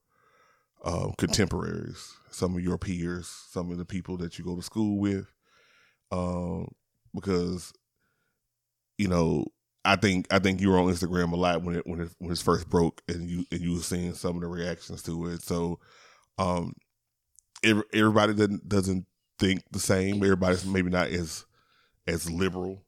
um, 0.84 1.14
contemporaries, 1.18 2.14
some 2.32 2.56
of 2.56 2.62
your 2.62 2.78
peers, 2.78 3.28
some 3.50 3.72
of 3.72 3.78
the 3.78 3.86
people 3.86 4.18
that 4.18 4.38
you 4.38 4.46
go 4.46 4.56
to 4.56 4.62
school 4.62 5.00
with, 5.00 5.28
um, 6.12 6.70
because 7.14 7.74
you 8.98 9.08
know 9.08 9.46
I 9.86 9.96
think 9.96 10.28
I 10.32 10.40
think 10.40 10.62
you 10.62 10.70
were 10.70 10.80
on 10.80 10.88
Instagram 10.88 11.32
a 11.32 11.36
lot 11.36 11.64
when 11.64 11.76
it 11.76 11.88
when 11.88 12.02
it 12.02 12.10
when 12.20 12.32
it 12.32 12.40
first 12.40 12.70
broke, 12.70 13.02
and 13.08 13.30
you 13.30 13.46
and 13.52 13.62
you 13.62 13.74
were 13.74 13.80
seeing 13.80 14.14
some 14.14 14.36
of 14.36 14.42
the 14.42 14.48
reactions 14.48 15.04
to 15.04 15.28
it. 15.28 15.42
So, 15.44 15.80
um, 16.38 16.74
everybody 17.64 18.34
doesn't 18.34 18.68
doesn't 18.68 19.06
think 19.40 19.64
the 19.72 19.80
same. 19.80 20.16
Everybody's 20.24 20.66
maybe 20.66 20.90
not 20.90 21.10
as 21.10 21.46
as 22.08 22.30
liberal 22.30 22.84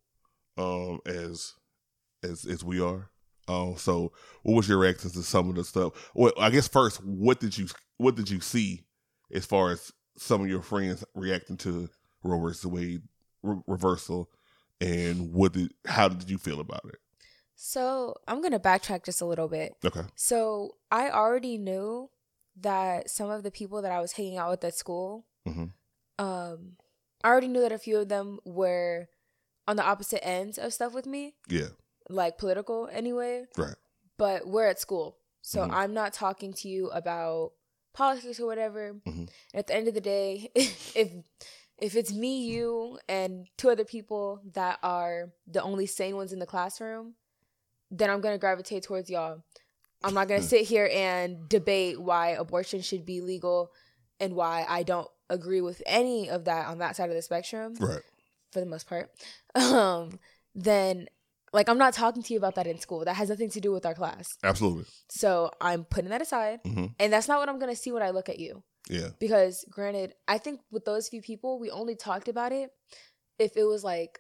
um 0.57 0.99
as 1.05 1.53
as 2.23 2.45
as 2.45 2.63
we 2.63 2.81
are. 2.81 3.09
Um, 3.47 3.77
so 3.77 4.11
what 4.43 4.55
was 4.55 4.67
your 4.67 4.79
reaction 4.79 5.09
to 5.11 5.23
some 5.23 5.49
of 5.49 5.55
the 5.55 5.63
stuff? 5.63 6.11
Well, 6.13 6.33
I 6.37 6.49
guess 6.49 6.67
first, 6.67 7.03
what 7.03 7.39
did 7.39 7.57
you 7.57 7.67
what 7.97 8.15
did 8.15 8.29
you 8.29 8.39
see 8.39 8.81
as 9.31 9.45
far 9.45 9.71
as 9.71 9.91
some 10.17 10.41
of 10.41 10.49
your 10.49 10.61
friends 10.61 11.03
reacting 11.15 11.57
to 11.57 11.89
Roe 12.23 12.39
versus 12.39 12.65
Wade 12.65 13.03
re- 13.43 13.61
reversal, 13.67 14.29
and 14.81 15.33
what 15.33 15.53
did 15.53 15.73
how 15.85 16.07
did 16.07 16.29
you 16.29 16.37
feel 16.37 16.59
about 16.59 16.85
it? 16.85 16.99
so 17.55 18.13
I'm 18.27 18.41
gonna 18.41 18.59
backtrack 18.59 19.03
just 19.05 19.19
a 19.21 19.25
little 19.25 19.47
bit. 19.47 19.73
Okay, 19.83 20.03
So 20.15 20.77
I 20.91 21.09
already 21.09 21.57
knew 21.57 22.09
that 22.59 23.09
some 23.09 23.29
of 23.31 23.41
the 23.43 23.51
people 23.51 23.81
that 23.81 23.91
I 23.91 23.99
was 23.99 24.11
hanging 24.13 24.37
out 24.37 24.51
with 24.51 24.63
at 24.63 24.75
school, 24.75 25.25
Mhm. 25.47 25.73
um, 26.19 26.77
I 27.23 27.29
already 27.29 27.47
knew 27.47 27.61
that 27.61 27.71
a 27.71 27.79
few 27.79 27.97
of 27.97 28.09
them 28.09 28.39
were 28.45 29.07
on 29.67 29.75
the 29.75 29.83
opposite 29.83 30.23
ends 30.25 30.57
of 30.59 30.71
stuff 30.73 30.93
with 30.93 31.05
me, 31.07 31.35
yeah, 31.49 31.69
like 32.09 32.37
political 32.37 32.87
anyway. 32.91 33.47
right, 33.57 33.75
But 34.17 34.47
we're 34.47 34.67
at 34.67 34.79
school, 34.79 35.17
so 35.41 35.61
Mhm. 35.61 35.71
I'm 35.73 35.93
not 35.93 36.13
talking 36.13 36.53
to 36.53 36.69
you 36.69 36.89
about 36.91 37.53
politics 37.93 38.39
or 38.39 38.45
whatever. 38.45 38.93
Mhm. 39.05 39.29
At 39.53 39.65
the 39.67 39.75
end 39.75 39.87
of 39.87 39.93
the 39.95 40.01
day, 40.01 40.51
if 40.95 41.11
if 41.79 41.95
it's 41.95 42.13
me, 42.13 42.43
you, 42.45 42.99
and 43.07 43.47
two 43.57 43.69
other 43.69 43.85
people 43.85 44.41
that 44.53 44.79
are 44.81 45.29
the 45.45 45.61
only 45.61 45.85
sane 45.85 46.15
ones 46.15 46.33
in 46.33 46.39
the 46.39 46.45
classroom, 46.45 47.13
then 47.91 48.09
I'm 48.09 48.21
gonna 48.21 48.37
gravitate 48.37 48.83
towards 48.83 49.09
y'all. 49.09 49.43
I'm 50.03 50.13
not 50.13 50.27
gonna 50.27 50.41
sit 50.53 50.65
here 50.67 50.89
and 50.91 51.47
debate 51.49 52.01
why 52.01 52.29
abortion 52.29 52.81
should 52.81 53.05
be 53.05 53.21
legal 53.21 53.71
and 54.19 54.35
why 54.35 54.65
I 54.67 54.83
don't 54.83 55.07
agree 55.29 55.61
with 55.61 55.81
any 55.85 56.29
of 56.29 56.45
that 56.45 56.67
on 56.67 56.79
that 56.79 56.95
side 56.95 57.09
of 57.09 57.15
the 57.15 57.21
spectrum 57.21 57.75
right, 57.79 58.01
for 58.51 58.59
the 58.59 58.65
most 58.65 58.87
part. 58.87 59.11
Um, 59.55 60.19
then 60.55 61.07
Like 61.53 61.69
I'm 61.69 61.77
not 61.77 61.93
talking 61.93 62.23
to 62.23 62.33
you 62.33 62.37
about 62.37 62.55
that 62.55 62.67
in 62.67 62.79
school. 62.79 63.05
That 63.05 63.15
has 63.15 63.29
nothing 63.29 63.49
to 63.51 63.59
do 63.61 63.71
with 63.71 63.85
our 63.85 63.93
class. 63.93 64.27
Absolutely. 64.43 64.85
So 65.09 65.51
I'm 65.61 65.83
putting 65.83 66.09
that 66.09 66.21
aside. 66.21 66.59
hmm 66.63 66.87
And 66.99 67.11
that's 67.13 67.27
not 67.27 67.39
what 67.39 67.49
I'm 67.49 67.59
gonna 67.59 67.75
see 67.75 67.91
when 67.91 68.03
I 68.03 68.09
look 68.11 68.29
at 68.29 68.39
you. 68.39 68.63
Yeah. 68.89 69.09
Because 69.19 69.65
granted, 69.69 70.13
I 70.27 70.37
think 70.37 70.61
with 70.71 70.85
those 70.85 71.09
few 71.09 71.21
people, 71.21 71.59
we 71.59 71.69
only 71.69 71.95
talked 71.95 72.27
about 72.27 72.51
it 72.51 72.71
if 73.39 73.57
it 73.57 73.65
was 73.65 73.83
like 73.83 74.19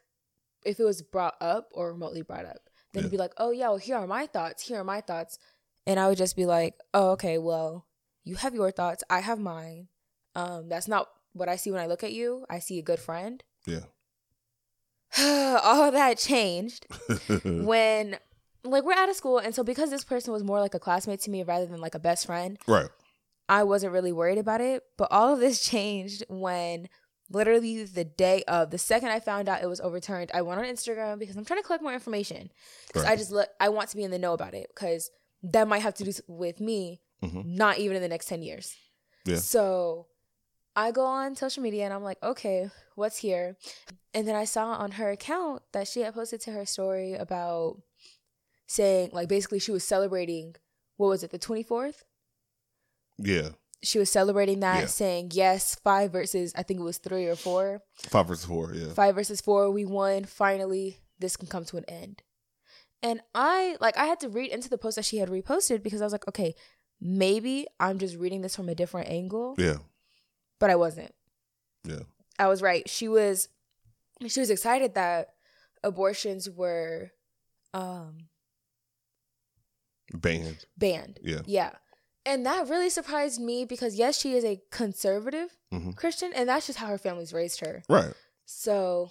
if 0.65 0.79
it 0.79 0.83
was 0.83 1.01
brought 1.01 1.35
up 1.39 1.69
or 1.73 1.93
remotely 1.93 2.21
brought 2.21 2.45
up. 2.45 2.69
Then 2.93 3.01
it'd 3.01 3.11
be 3.11 3.17
like, 3.17 3.33
oh 3.37 3.51
yeah, 3.51 3.69
well 3.69 3.77
here 3.77 3.97
are 3.97 4.07
my 4.07 4.25
thoughts. 4.25 4.63
Here 4.63 4.79
are 4.79 4.83
my 4.83 5.01
thoughts. 5.01 5.37
And 5.85 5.99
I 5.99 6.07
would 6.07 6.17
just 6.17 6.35
be 6.35 6.45
like, 6.45 6.75
oh, 6.93 7.11
okay, 7.11 7.37
well, 7.37 7.85
you 8.23 8.35
have 8.35 8.53
your 8.53 8.71
thoughts, 8.71 9.03
I 9.09 9.19
have 9.21 9.39
mine. 9.39 9.87
Um, 10.35 10.67
that's 10.67 10.87
not 10.87 11.07
what 11.33 11.47
I 11.47 11.55
see 11.55 11.71
when 11.71 11.81
I 11.81 11.85
look 11.85 12.03
at 12.03 12.11
you. 12.11 12.45
I 12.49 12.59
see 12.59 12.77
a 12.79 12.83
good 12.83 12.99
friend. 12.99 13.43
Yeah. 13.65 13.85
All 15.63 15.91
that 15.91 16.17
changed 16.17 16.87
when 17.43 18.17
like 18.63 18.83
we're 18.83 18.93
out 18.93 19.09
of 19.09 19.15
school 19.15 19.37
and 19.37 19.55
so 19.55 19.63
because 19.63 19.89
this 19.89 20.03
person 20.03 20.33
was 20.33 20.43
more 20.43 20.59
like 20.59 20.73
a 20.73 20.79
classmate 20.79 21.21
to 21.21 21.29
me 21.29 21.41
rather 21.43 21.65
than 21.65 21.79
like 21.79 21.95
a 21.95 21.99
best 21.99 22.25
friend 22.25 22.59
right. 22.67 22.89
I 23.49 23.63
wasn't 23.63 23.93
really 23.93 24.11
worried 24.11 24.37
about 24.37 24.61
it. 24.61 24.83
But 24.97 25.09
all 25.11 25.33
of 25.33 25.39
this 25.39 25.61
changed 25.69 26.23
when 26.29 26.89
literally 27.29 27.83
the 27.83 28.05
day 28.05 28.43
of 28.47 28.69
the 28.71 28.77
second 28.77 29.09
I 29.09 29.19
found 29.19 29.49
out 29.49 29.61
it 29.61 29.67
was 29.67 29.81
overturned, 29.81 30.31
I 30.33 30.41
went 30.41 30.59
on 30.59 30.65
Instagram 30.65 31.19
because 31.19 31.35
I'm 31.37 31.45
trying 31.45 31.59
to 31.59 31.65
collect 31.65 31.83
more 31.83 31.93
information. 31.93 32.49
Because 32.87 33.03
Right. 33.03 33.13
I 33.13 33.15
just 33.15 33.31
look, 33.31 33.49
I 33.59 33.69
want 33.69 33.89
to 33.89 33.97
be 33.97 34.03
in 34.03 34.11
the 34.11 34.19
know 34.19 34.33
about 34.33 34.53
it 34.53 34.67
because 34.73 35.11
that 35.43 35.67
might 35.67 35.81
have 35.81 35.93
to 35.95 36.03
do 36.03 36.11
with 36.27 36.59
me, 36.59 37.01
Mhm. 37.21 37.45
not 37.45 37.77
even 37.79 37.95
in 37.97 38.01
the 38.01 38.07
next 38.07 38.27
10 38.27 38.41
years. 38.43 38.75
Yeah. 39.25 39.37
So 39.37 40.07
I 40.75 40.91
go 40.91 41.05
on 41.05 41.35
social 41.35 41.63
media 41.63 41.83
and 41.85 41.93
I'm 41.93 42.03
like, 42.03 42.21
okay, 42.23 42.69
what's 42.95 43.17
here? 43.17 43.57
And 44.13 44.27
then 44.27 44.35
I 44.35 44.45
saw 44.45 44.73
on 44.73 44.91
her 44.91 45.09
account 45.11 45.63
that 45.73 45.87
she 45.87 46.01
had 46.01 46.13
posted 46.13 46.39
to 46.41 46.51
her 46.51 46.65
story 46.65 47.13
about 47.13 47.81
saying, 48.67 49.09
like, 49.13 49.27
basically 49.27 49.59
she 49.59 49.71
was 49.71 49.83
celebrating, 49.83 50.55
what 50.97 51.07
was 51.07 51.23
it, 51.23 51.31
the 51.31 51.39
24th? 51.39 52.03
Yeah. 53.17 53.49
she 53.83 53.99
was 53.99 54.09
celebrating 54.09 54.59
that, 54.61 54.79
Yeah. 54.81 54.85
saying 54.87 55.31
yes, 55.33 55.75
five 55.83 56.11
versus 56.11 56.51
I 56.55 56.63
think 56.63 56.79
it 56.79 56.83
was 56.83 56.97
three 56.97 57.25
or 57.27 57.35
four. 57.35 57.81
Five 58.09 58.27
versus 58.27 58.45
four. 58.45 58.73
Yeah. 58.73 58.93
Five 58.93 59.15
versus 59.15 59.39
four, 59.41 59.69
we 59.71 59.85
won. 59.85 60.25
Finally, 60.25 60.99
this 61.19 61.37
can 61.37 61.47
come 61.47 61.65
to 61.65 61.77
an 61.77 61.85
end. 61.87 62.23
And 63.03 63.21
I 63.35 63.77
like 63.79 63.95
I 63.97 64.05
had 64.05 64.19
to 64.21 64.29
read 64.29 64.51
into 64.51 64.69
the 64.69 64.77
post 64.77 64.95
that 64.95 65.05
she 65.05 65.17
had 65.17 65.29
reposted 65.29 65.83
because 65.83 66.01
I 66.01 66.05
was 66.05 66.11
like, 66.13 66.27
okay, 66.27 66.55
maybe 66.99 67.67
I'm 67.79 67.99
just 67.99 68.17
reading 68.17 68.41
this 68.41 68.55
from 68.55 68.69
a 68.69 68.75
different 68.75 69.09
angle, 69.09 69.53
Yeah. 69.57 69.77
but 70.59 70.69
I 70.71 70.75
wasn't. 70.75 71.13
Yeah. 71.83 72.01
I 72.39 72.47
was 72.47 72.61
right. 72.63 72.87
She 72.89 73.07
was 73.07 73.47
she 74.27 74.39
was 74.39 74.49
excited 74.49 74.95
that 74.95 75.33
abortions 75.83 76.49
were 76.49 77.11
um 77.75 78.27
Banned. 80.13 80.65
banned. 80.77 81.19
Yeah. 81.21 81.41
Yeah. 81.45 81.71
And 82.27 82.45
that 82.45 82.67
really 82.69 82.89
surprised 82.89 83.39
me 83.41 83.65
because 83.65 83.95
yes, 83.95 84.19
she 84.19 84.33
is 84.35 84.43
a 84.43 84.61
conservative 84.71 85.57
Mhm. 85.73 85.95
Christian 85.95 86.31
and 86.33 86.47
that's 86.49 86.67
just 86.67 86.79
how 86.79 86.87
her 86.87 86.97
family's 86.97 87.33
raised 87.33 87.59
her. 87.61 87.83
Right. 87.89 88.13
So 88.45 89.09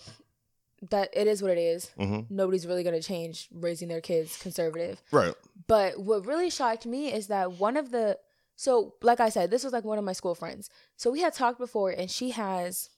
that 0.90 1.08
it 1.14 1.26
is 1.26 1.42
what 1.42 1.50
it 1.50 1.58
is. 1.58 1.86
hmm 1.96 2.20
Nobody's 2.28 2.66
really 2.66 2.82
going 2.82 3.00
to 3.00 3.06
change 3.06 3.48
raising 3.50 3.88
their 3.88 4.00
kids 4.02 4.36
conservative. 4.36 5.02
Right. 5.10 5.34
But 5.66 5.98
what 5.98 6.26
really 6.26 6.50
shocked 6.50 6.84
me 6.86 7.12
is 7.12 7.26
that 7.28 7.52
one 7.52 7.76
of 7.76 7.90
the 7.90 8.18
so 8.58 8.94
like 9.02 9.20
I 9.20 9.28
said, 9.30 9.50
this 9.50 9.64
was 9.64 9.72
like 9.72 9.84
one 9.84 9.98
of 9.98 10.04
my 10.04 10.12
school 10.14 10.34
friends. 10.34 10.70
So 10.96 11.10
we 11.10 11.20
had 11.20 11.34
talked 11.34 11.58
before 11.58 11.90
and 11.90 12.10
she 12.10 12.30
has 12.30 12.90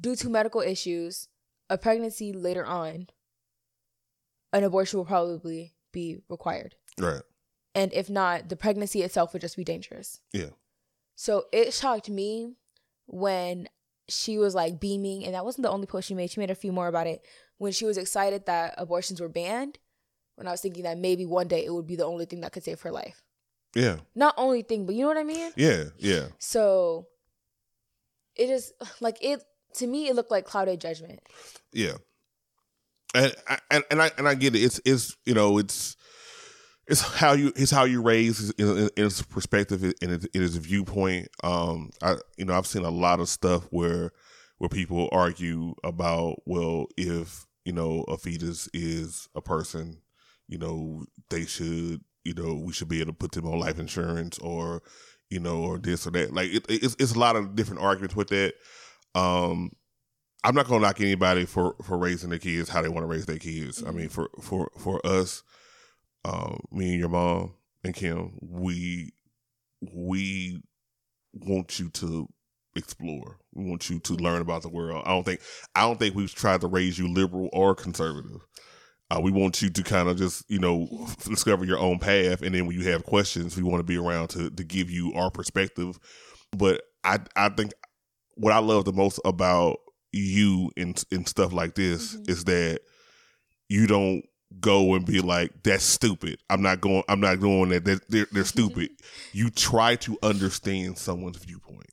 due 0.00 0.16
to 0.16 0.28
medical 0.30 0.60
issues, 0.60 1.28
a 1.68 1.76
pregnancy 1.78 2.32
later 2.32 2.64
on, 2.64 3.08
an 4.52 4.64
abortion 4.64 4.98
will 4.98 5.04
probably 5.04 5.74
be 5.92 6.18
required. 6.28 6.74
Right. 6.98 7.22
And 7.78 7.92
if 7.92 8.10
not, 8.10 8.48
the 8.48 8.56
pregnancy 8.56 9.02
itself 9.02 9.32
would 9.32 9.42
just 9.42 9.56
be 9.56 9.62
dangerous. 9.62 10.20
Yeah. 10.32 10.50
So 11.14 11.44
it 11.52 11.72
shocked 11.72 12.10
me 12.10 12.56
when 13.06 13.68
she 14.08 14.36
was 14.36 14.52
like 14.52 14.80
beaming, 14.80 15.24
and 15.24 15.34
that 15.34 15.44
wasn't 15.44 15.62
the 15.62 15.70
only 15.70 15.86
post 15.86 16.08
she 16.08 16.14
made. 16.14 16.28
She 16.28 16.40
made 16.40 16.50
a 16.50 16.56
few 16.56 16.72
more 16.72 16.88
about 16.88 17.06
it 17.06 17.24
when 17.58 17.70
she 17.70 17.84
was 17.84 17.96
excited 17.96 18.46
that 18.46 18.74
abortions 18.78 19.20
were 19.20 19.28
banned. 19.28 19.78
When 20.34 20.48
I 20.48 20.50
was 20.50 20.60
thinking 20.60 20.82
that 20.82 20.98
maybe 20.98 21.24
one 21.24 21.46
day 21.46 21.64
it 21.64 21.72
would 21.72 21.86
be 21.86 21.94
the 21.94 22.04
only 22.04 22.24
thing 22.24 22.40
that 22.40 22.50
could 22.50 22.64
save 22.64 22.80
her 22.80 22.90
life. 22.90 23.22
Yeah. 23.76 23.98
Not 24.16 24.34
only 24.36 24.62
thing, 24.62 24.84
but 24.84 24.96
you 24.96 25.02
know 25.02 25.08
what 25.08 25.16
I 25.18 25.24
mean? 25.24 25.52
Yeah. 25.54 25.84
Yeah. 25.98 26.26
So 26.40 27.06
it 28.34 28.50
is 28.50 28.72
like 29.00 29.18
it 29.20 29.40
to 29.74 29.86
me, 29.86 30.08
it 30.08 30.16
looked 30.16 30.32
like 30.32 30.46
clouded 30.46 30.80
judgment. 30.80 31.20
Yeah. 31.72 31.98
And 33.14 33.36
I 33.46 33.58
and, 33.70 33.84
and 33.88 34.02
I 34.02 34.10
and 34.18 34.26
I 34.26 34.34
get 34.34 34.56
it. 34.56 34.62
It's 34.62 34.80
it's 34.84 35.16
you 35.24 35.34
know 35.34 35.58
it's 35.58 35.96
it's 36.88 37.02
how 37.02 37.32
you 37.32 37.52
it's 37.54 37.70
how 37.70 37.84
you 37.84 38.00
raise 38.00 38.50
in, 38.52 38.66
in, 38.66 38.90
in 38.96 39.06
its 39.06 39.20
perspective 39.22 39.84
in 39.84 40.10
its, 40.10 40.24
in 40.26 40.42
its 40.42 40.56
viewpoint. 40.56 41.28
Um, 41.44 41.90
I 42.02 42.16
you 42.36 42.46
know 42.46 42.54
I've 42.54 42.66
seen 42.66 42.84
a 42.84 42.90
lot 42.90 43.20
of 43.20 43.28
stuff 43.28 43.64
where 43.70 44.10
where 44.56 44.70
people 44.70 45.08
argue 45.12 45.74
about 45.84 46.42
well 46.46 46.86
if 46.96 47.46
you 47.64 47.72
know 47.72 48.04
a 48.08 48.16
fetus 48.16 48.68
is 48.72 49.28
a 49.34 49.42
person, 49.42 50.00
you 50.48 50.56
know 50.58 51.04
they 51.28 51.44
should 51.44 52.00
you 52.24 52.34
know 52.34 52.54
we 52.54 52.72
should 52.72 52.88
be 52.88 53.00
able 53.00 53.12
to 53.12 53.18
put 53.18 53.32
them 53.32 53.46
on 53.46 53.60
life 53.60 53.78
insurance 53.78 54.38
or 54.38 54.82
you 55.28 55.40
know 55.40 55.62
or 55.62 55.78
this 55.78 56.06
or 56.06 56.10
that. 56.12 56.32
Like 56.32 56.50
it, 56.50 56.66
it's 56.70 56.96
it's 56.98 57.14
a 57.14 57.18
lot 57.18 57.36
of 57.36 57.54
different 57.54 57.82
arguments 57.82 58.16
with 58.16 58.28
that. 58.28 58.54
Um, 59.14 59.72
I'm 60.42 60.54
not 60.54 60.66
gonna 60.66 60.80
knock 60.80 61.02
anybody 61.02 61.44
for 61.44 61.74
for 61.84 61.98
raising 61.98 62.30
their 62.30 62.38
kids 62.38 62.70
how 62.70 62.80
they 62.80 62.88
want 62.88 63.02
to 63.02 63.08
raise 63.08 63.26
their 63.26 63.38
kids. 63.38 63.84
I 63.86 63.90
mean, 63.90 64.08
for 64.08 64.30
for 64.40 64.70
for 64.78 65.04
us, 65.06 65.42
um, 66.28 66.60
me 66.70 66.90
and 66.90 67.00
your 67.00 67.08
mom 67.08 67.54
and 67.84 67.94
Kim, 67.94 68.32
we 68.40 69.12
we 69.80 70.62
want 71.32 71.78
you 71.78 71.90
to 71.90 72.28
explore. 72.76 73.38
We 73.54 73.64
want 73.68 73.90
you 73.90 73.98
to 74.00 74.14
learn 74.14 74.40
about 74.40 74.62
the 74.62 74.68
world. 74.68 75.02
I 75.06 75.10
don't 75.10 75.24
think 75.24 75.40
I 75.74 75.82
don't 75.82 75.98
think 75.98 76.14
we've 76.14 76.34
tried 76.34 76.60
to 76.62 76.66
raise 76.68 76.98
you 76.98 77.08
liberal 77.12 77.48
or 77.52 77.74
conservative. 77.74 78.40
Uh, 79.10 79.20
we 79.22 79.30
want 79.30 79.62
you 79.62 79.70
to 79.70 79.82
kind 79.82 80.08
of 80.08 80.16
just 80.18 80.44
you 80.50 80.58
know 80.58 80.88
discover 81.24 81.64
your 81.64 81.78
own 81.78 81.98
path, 81.98 82.42
and 82.42 82.54
then 82.54 82.66
when 82.66 82.78
you 82.78 82.90
have 82.90 83.04
questions, 83.04 83.56
we 83.56 83.62
want 83.62 83.80
to 83.80 83.84
be 83.84 83.96
around 83.96 84.28
to 84.28 84.50
to 84.50 84.64
give 84.64 84.90
you 84.90 85.12
our 85.14 85.30
perspective. 85.30 85.98
But 86.56 86.82
I 87.04 87.18
I 87.36 87.48
think 87.50 87.72
what 88.34 88.52
I 88.52 88.58
love 88.58 88.84
the 88.84 88.92
most 88.92 89.20
about 89.24 89.78
you 90.12 90.70
and 90.76 91.02
and 91.12 91.28
stuff 91.28 91.52
like 91.52 91.74
this 91.74 92.16
Mhm. 92.16 92.30
is 92.30 92.44
that 92.44 92.80
you 93.68 93.86
don't 93.86 94.22
go 94.60 94.94
and 94.94 95.04
be 95.04 95.20
like 95.20 95.62
that's 95.62 95.84
stupid. 95.84 96.38
I'm 96.50 96.62
not 96.62 96.80
going. 96.80 97.02
I'm 97.08 97.20
not 97.20 97.40
doing 97.40 97.68
that. 97.70 97.84
They're 97.84 98.00
they're, 98.08 98.26
they're 98.32 98.44
stupid. 98.44 98.90
you 99.32 99.50
try 99.50 99.96
to 99.96 100.18
understand 100.22 100.98
someone's 100.98 101.38
viewpoint. 101.38 101.86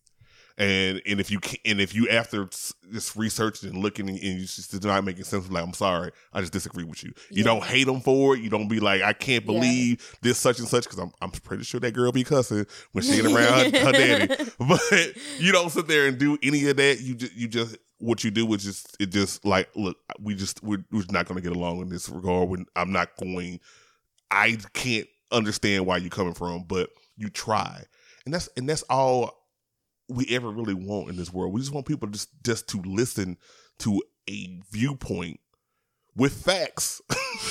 And 0.58 1.02
and 1.06 1.20
if 1.20 1.30
you 1.32 1.42
can, 1.42 1.58
and 1.66 1.82
if 1.82 1.94
you 1.94 2.08
after 2.08 2.46
just 2.46 3.18
researching 3.18 3.72
and 3.72 3.80
looking 3.80 4.08
and 4.08 4.18
you 4.18 4.40
just 4.46 4.74
it's 4.74 4.86
not 4.86 5.04
making 5.04 5.26
sense, 5.26 5.50
like 5.52 5.62
I'm 5.62 5.74
sorry, 5.74 6.12
I 6.32 6.40
just 6.40 6.54
disagree 6.54 6.86
with 6.86 7.04
you. 7.04 7.12
You 7.30 7.40
Yeah. 7.40 7.44
don't 7.44 7.64
hate 7.66 7.84
them 7.88 8.00
for 8.00 8.36
it. 8.38 8.42
You 8.42 8.50
don't 8.50 8.70
be 8.70 8.80
like 8.80 9.02
I 9.02 9.12
can't 9.12 9.44
Yeah. 9.44 9.52
believe 9.52 10.18
this 10.22 10.38
such 10.38 10.60
and 10.60 10.68
such 10.70 10.86
because 10.86 10.98
I'm 11.00 11.12
I'm 11.22 11.32
pretty 11.32 11.66
sure 11.66 11.82
that 11.82 11.94
girl 11.94 12.14
be 12.14 12.24
cussing 12.24 12.66
when 12.94 13.04
she 13.04 13.18
get 13.22 13.26
around 13.26 13.74
her, 13.76 13.80
her 13.86 13.92
daddy. 13.92 14.34
But 14.58 15.18
you 15.40 15.52
don't 15.52 15.72
sit 15.72 15.88
there 15.90 16.08
and 16.08 16.18
do 16.18 16.38
any 16.42 16.66
of 16.70 16.78
that. 16.78 17.02
You 17.02 17.16
just 17.16 17.34
you 17.36 17.50
just 17.50 17.76
what 18.00 18.24
you 18.24 18.32
do 18.32 18.52
is 18.54 18.64
just 18.64 18.98
it 19.00 19.12
just 19.12 19.46
like 19.46 19.70
look 19.76 19.98
we 20.20 20.36
just 20.36 20.62
we're, 20.64 20.84
we're 20.92 21.04
not 21.10 21.26
going 21.26 21.42
to 21.42 21.48
get 21.48 21.56
along 21.56 21.82
in 21.82 21.90
this 21.90 22.10
regard. 22.10 22.50
When 22.50 22.66
I'm 22.76 22.92
not 22.92 23.16
going, 23.18 23.60
I 24.32 24.58
can't 24.74 25.08
understand 25.32 25.86
why 25.86 25.98
you're 25.98 26.10
coming 26.10 26.34
from, 26.34 26.64
but 26.64 26.90
you 27.18 27.30
try, 27.30 27.84
and 28.26 28.34
that's 28.34 28.50
and 28.58 28.68
that's 28.68 28.84
all 28.84 29.46
we 30.10 30.28
ever 30.30 30.50
really 30.50 30.74
want 30.74 31.10
in 31.10 31.16
this 31.16 31.34
world. 31.34 31.54
We 31.54 31.62
just 31.62 31.74
want 31.74 31.88
people 31.88 32.08
just 32.10 32.30
just 32.44 32.68
to 32.70 32.82
listen 32.82 33.38
to 33.80 34.02
a 34.30 34.60
viewpoint 34.72 35.40
with 36.16 36.34
facts, 36.34 37.02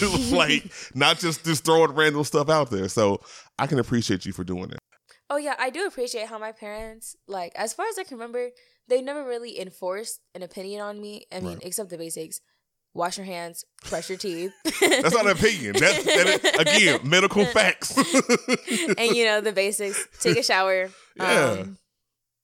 like 0.30 0.70
not 0.94 1.18
just 1.18 1.44
just 1.44 1.64
throwing 1.64 1.92
random 1.92 2.24
stuff 2.24 2.48
out 2.48 2.70
there. 2.70 2.88
So 2.88 3.20
I 3.58 3.66
can 3.66 3.78
appreciate 3.78 4.26
you 4.26 4.32
for 4.32 4.44
doing 4.44 4.68
that. 4.68 4.82
Oh 5.30 5.36
yeah, 5.38 5.54
I 5.58 5.70
do 5.70 5.86
appreciate 5.86 6.26
how 6.28 6.38
my 6.38 6.52
parents, 6.52 7.16
like, 7.26 7.52
as 7.56 7.72
far 7.72 7.86
as 7.88 7.98
I 7.98 8.04
can 8.04 8.18
remember, 8.18 8.50
they 8.88 9.00
never 9.00 9.24
really 9.24 9.58
enforced 9.58 10.20
an 10.34 10.42
opinion 10.42 10.80
on 10.82 11.00
me. 11.00 11.24
I 11.32 11.40
mean, 11.40 11.54
Right. 11.54 11.58
except 11.62 11.88
the 11.90 11.96
basics: 11.98 12.40
wash 12.92 13.16
your 13.16 13.24
hands, 13.26 13.64
brush 13.88 14.08
your 14.10 14.18
teeth. 14.18 14.52
That's 14.80 15.14
not 15.14 15.24
an 15.26 15.32
opinion. 15.32 15.74
That's 15.78 16.04
that 16.04 16.56
again 16.60 17.00
medical 17.08 17.44
facts. 17.46 17.96
and 18.98 19.16
you 19.16 19.24
know 19.24 19.40
the 19.40 19.52
basics: 19.54 20.06
take 20.20 20.36
a 20.36 20.42
shower, 20.42 20.90
Yeah. 21.16 21.50
um, 21.62 21.78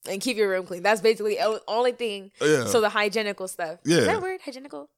and 0.09 0.21
keep 0.23 0.39
your 0.39 0.49
room 0.49 0.65
clean. 0.65 0.83
That's 0.83 1.03
basically 1.03 1.35
the 1.37 1.61
only 1.69 1.93
thing. 1.93 2.31
yeah, 2.41 2.65
So 2.65 2.81
the 2.81 2.89
hygienical 2.89 3.47
stuff. 3.49 3.81
Yeah. 3.85 3.99
Is 3.99 4.07
that 4.07 4.23
word? 4.23 4.41
Hygienical? 4.43 4.89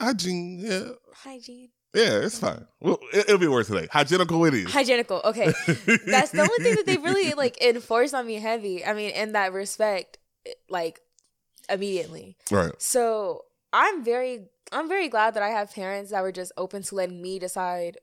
hygiene. 0.00 0.58
Yeah, 0.60 0.88
Hygiene. 1.14 1.70
Yeah, 1.94 2.18
it's 2.20 2.38
fine. 2.38 2.66
Well, 2.80 2.98
it, 3.12 3.20
it'll 3.28 3.38
be 3.38 3.48
word 3.48 3.66
today. 3.66 3.88
Hygienical 3.90 4.44
it 4.46 4.54
is. 4.54 4.72
Hygienical. 4.72 5.20
Okay. 5.24 5.46
That's 6.06 6.30
the 6.32 6.40
only 6.42 6.58
thing 6.62 6.74
that 6.76 6.84
they 6.86 6.96
really 6.98 7.34
like 7.34 7.60
enforced 7.62 8.14
on 8.14 8.26
me 8.26 8.34
heavy. 8.36 8.84
I 8.84 8.92
mean, 8.92 9.10
in 9.10 9.32
that 9.32 9.52
respect, 9.52 10.18
like 10.68 11.00
immediately. 11.68 12.36
right. 12.50 12.72
So 12.78 13.44
I'm 13.72 14.04
very 14.04 14.48
I'm 14.72 14.88
very 14.88 15.08
glad 15.08 15.34
that 15.34 15.42
I 15.42 15.48
have 15.48 15.72
parents 15.74 16.10
that 16.10 16.22
were 16.22 16.32
just 16.32 16.52
open 16.56 16.82
to 16.82 16.94
letting 16.94 17.20
me 17.22 17.38
decide 17.38 17.98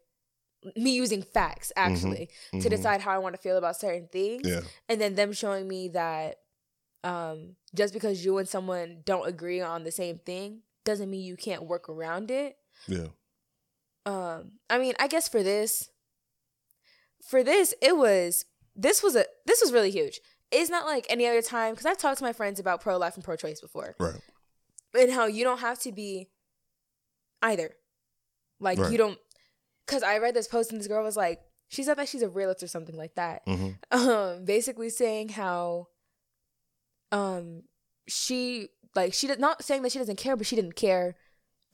me 0.76 0.95
using 0.95 1.21
facts 1.21 1.71
actually 1.76 2.28
to 2.54 2.58
Mhm. 2.58 2.69
decide 2.69 3.02
how 3.02 3.12
I 3.12 3.19
want 3.19 3.36
to 3.36 3.41
feel 3.41 3.56
about 3.58 3.76
certain 3.80 4.08
things 4.12 4.41
Yeah. 4.48 4.62
and 4.89 5.00
then 5.00 5.13
them 5.13 5.32
showing 5.32 5.67
me 5.67 5.89
that 5.89 6.39
um 7.04 7.56
just 7.76 7.93
because 7.93 8.26
you 8.26 8.39
and 8.39 8.50
someone 8.50 9.02
don't 9.06 9.28
agree 9.28 9.62
on 9.62 9.84
the 9.84 9.91
same 9.91 10.17
thing 10.17 10.62
doesn't 10.84 11.10
mean 11.12 11.21
you 11.24 11.38
can't 11.38 11.63
work 11.63 11.88
around 11.88 12.32
it. 12.32 12.58
Yeah. 12.88 13.08
Um 14.06 14.54
I 14.70 14.78
mean, 14.78 14.94
I 15.00 15.08
guess 15.08 15.28
for 15.28 15.41
this 15.44 15.89
for 17.28 17.44
this 17.44 17.74
it 17.82 17.98
was 17.98 18.46
this 18.76 19.02
was 19.02 19.15
a 19.15 19.26
this 19.46 19.62
was 19.62 19.74
really 19.74 19.91
huge. 19.91 20.20
It's 20.52 20.70
not 20.70 20.86
like 20.86 21.06
any 21.10 21.26
other 21.28 21.41
time 21.41 21.76
cuz 21.76 21.86
I've 21.86 21.98
talked 21.98 22.20
to 22.20 22.24
my 22.24 22.34
friends 22.34 22.60
about 22.60 22.82
pro 22.82 22.98
life 22.98 23.15
and 23.15 23.24
pro 23.24 23.36
choice 23.36 23.60
before 23.62 23.96
Right. 24.00 24.22
and 24.94 25.12
how 25.12 25.26
you 25.26 25.44
don't 25.44 25.60
have 25.60 25.80
to 25.80 25.91
be 25.91 26.30
either. 27.41 27.76
Like 28.60 28.78
Right. 28.80 28.91
you 28.91 28.98
don't 28.98 29.20
cuz 29.88 30.04
I 30.04 30.18
read 30.20 30.34
this 30.36 30.48
post 30.48 30.72
and 30.72 30.80
this 30.80 30.88
girl 30.88 31.04
was 31.04 31.18
like 31.18 31.41
she 31.68 31.82
said 31.84 31.98
that 31.98 32.08
she's 32.08 32.22
a 32.22 32.30
realist 32.30 32.62
or 32.62 32.68
something 32.68 32.96
like 32.96 33.15
that. 33.15 33.41
hmm 33.46 33.72
Um 33.91 34.46
basically 34.46 34.89
saying 34.89 35.30
how 35.30 35.88
um 37.12 37.63
she 38.08 38.70
like 38.96 39.13
she 39.13 39.28
did 39.28 39.39
not 39.39 39.63
saying 39.63 39.82
that 39.82 39.91
she 39.91 40.00
doesn't 40.00 40.18
care 40.18 40.36
but 40.36 40.46
she 40.46 40.56
didn't 40.56 40.76
care 40.76 41.15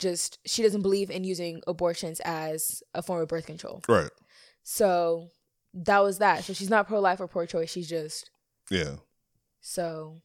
just 0.02 0.40
she 0.46 0.64
doesn't 0.64 0.82
believe 0.82 1.10
in 1.10 1.24
using 1.24 1.62
abortions 1.68 2.20
as 2.26 2.84
a 2.94 3.02
form 3.02 3.22
of 3.22 3.28
birth 3.30 3.46
control. 3.46 3.82
Right. 3.88 4.10
So 4.64 5.30
that 5.74 6.00
was 6.00 6.18
that. 6.18 6.44
So 6.44 6.52
she's 6.54 6.70
not 6.70 6.88
pro 6.88 7.00
life 7.00 7.22
or 7.22 7.28
pro 7.28 7.46
choice. 7.46 7.72
She's 7.72 7.88
just 7.90 8.30
Yeah. 8.70 8.96
so 9.62 10.22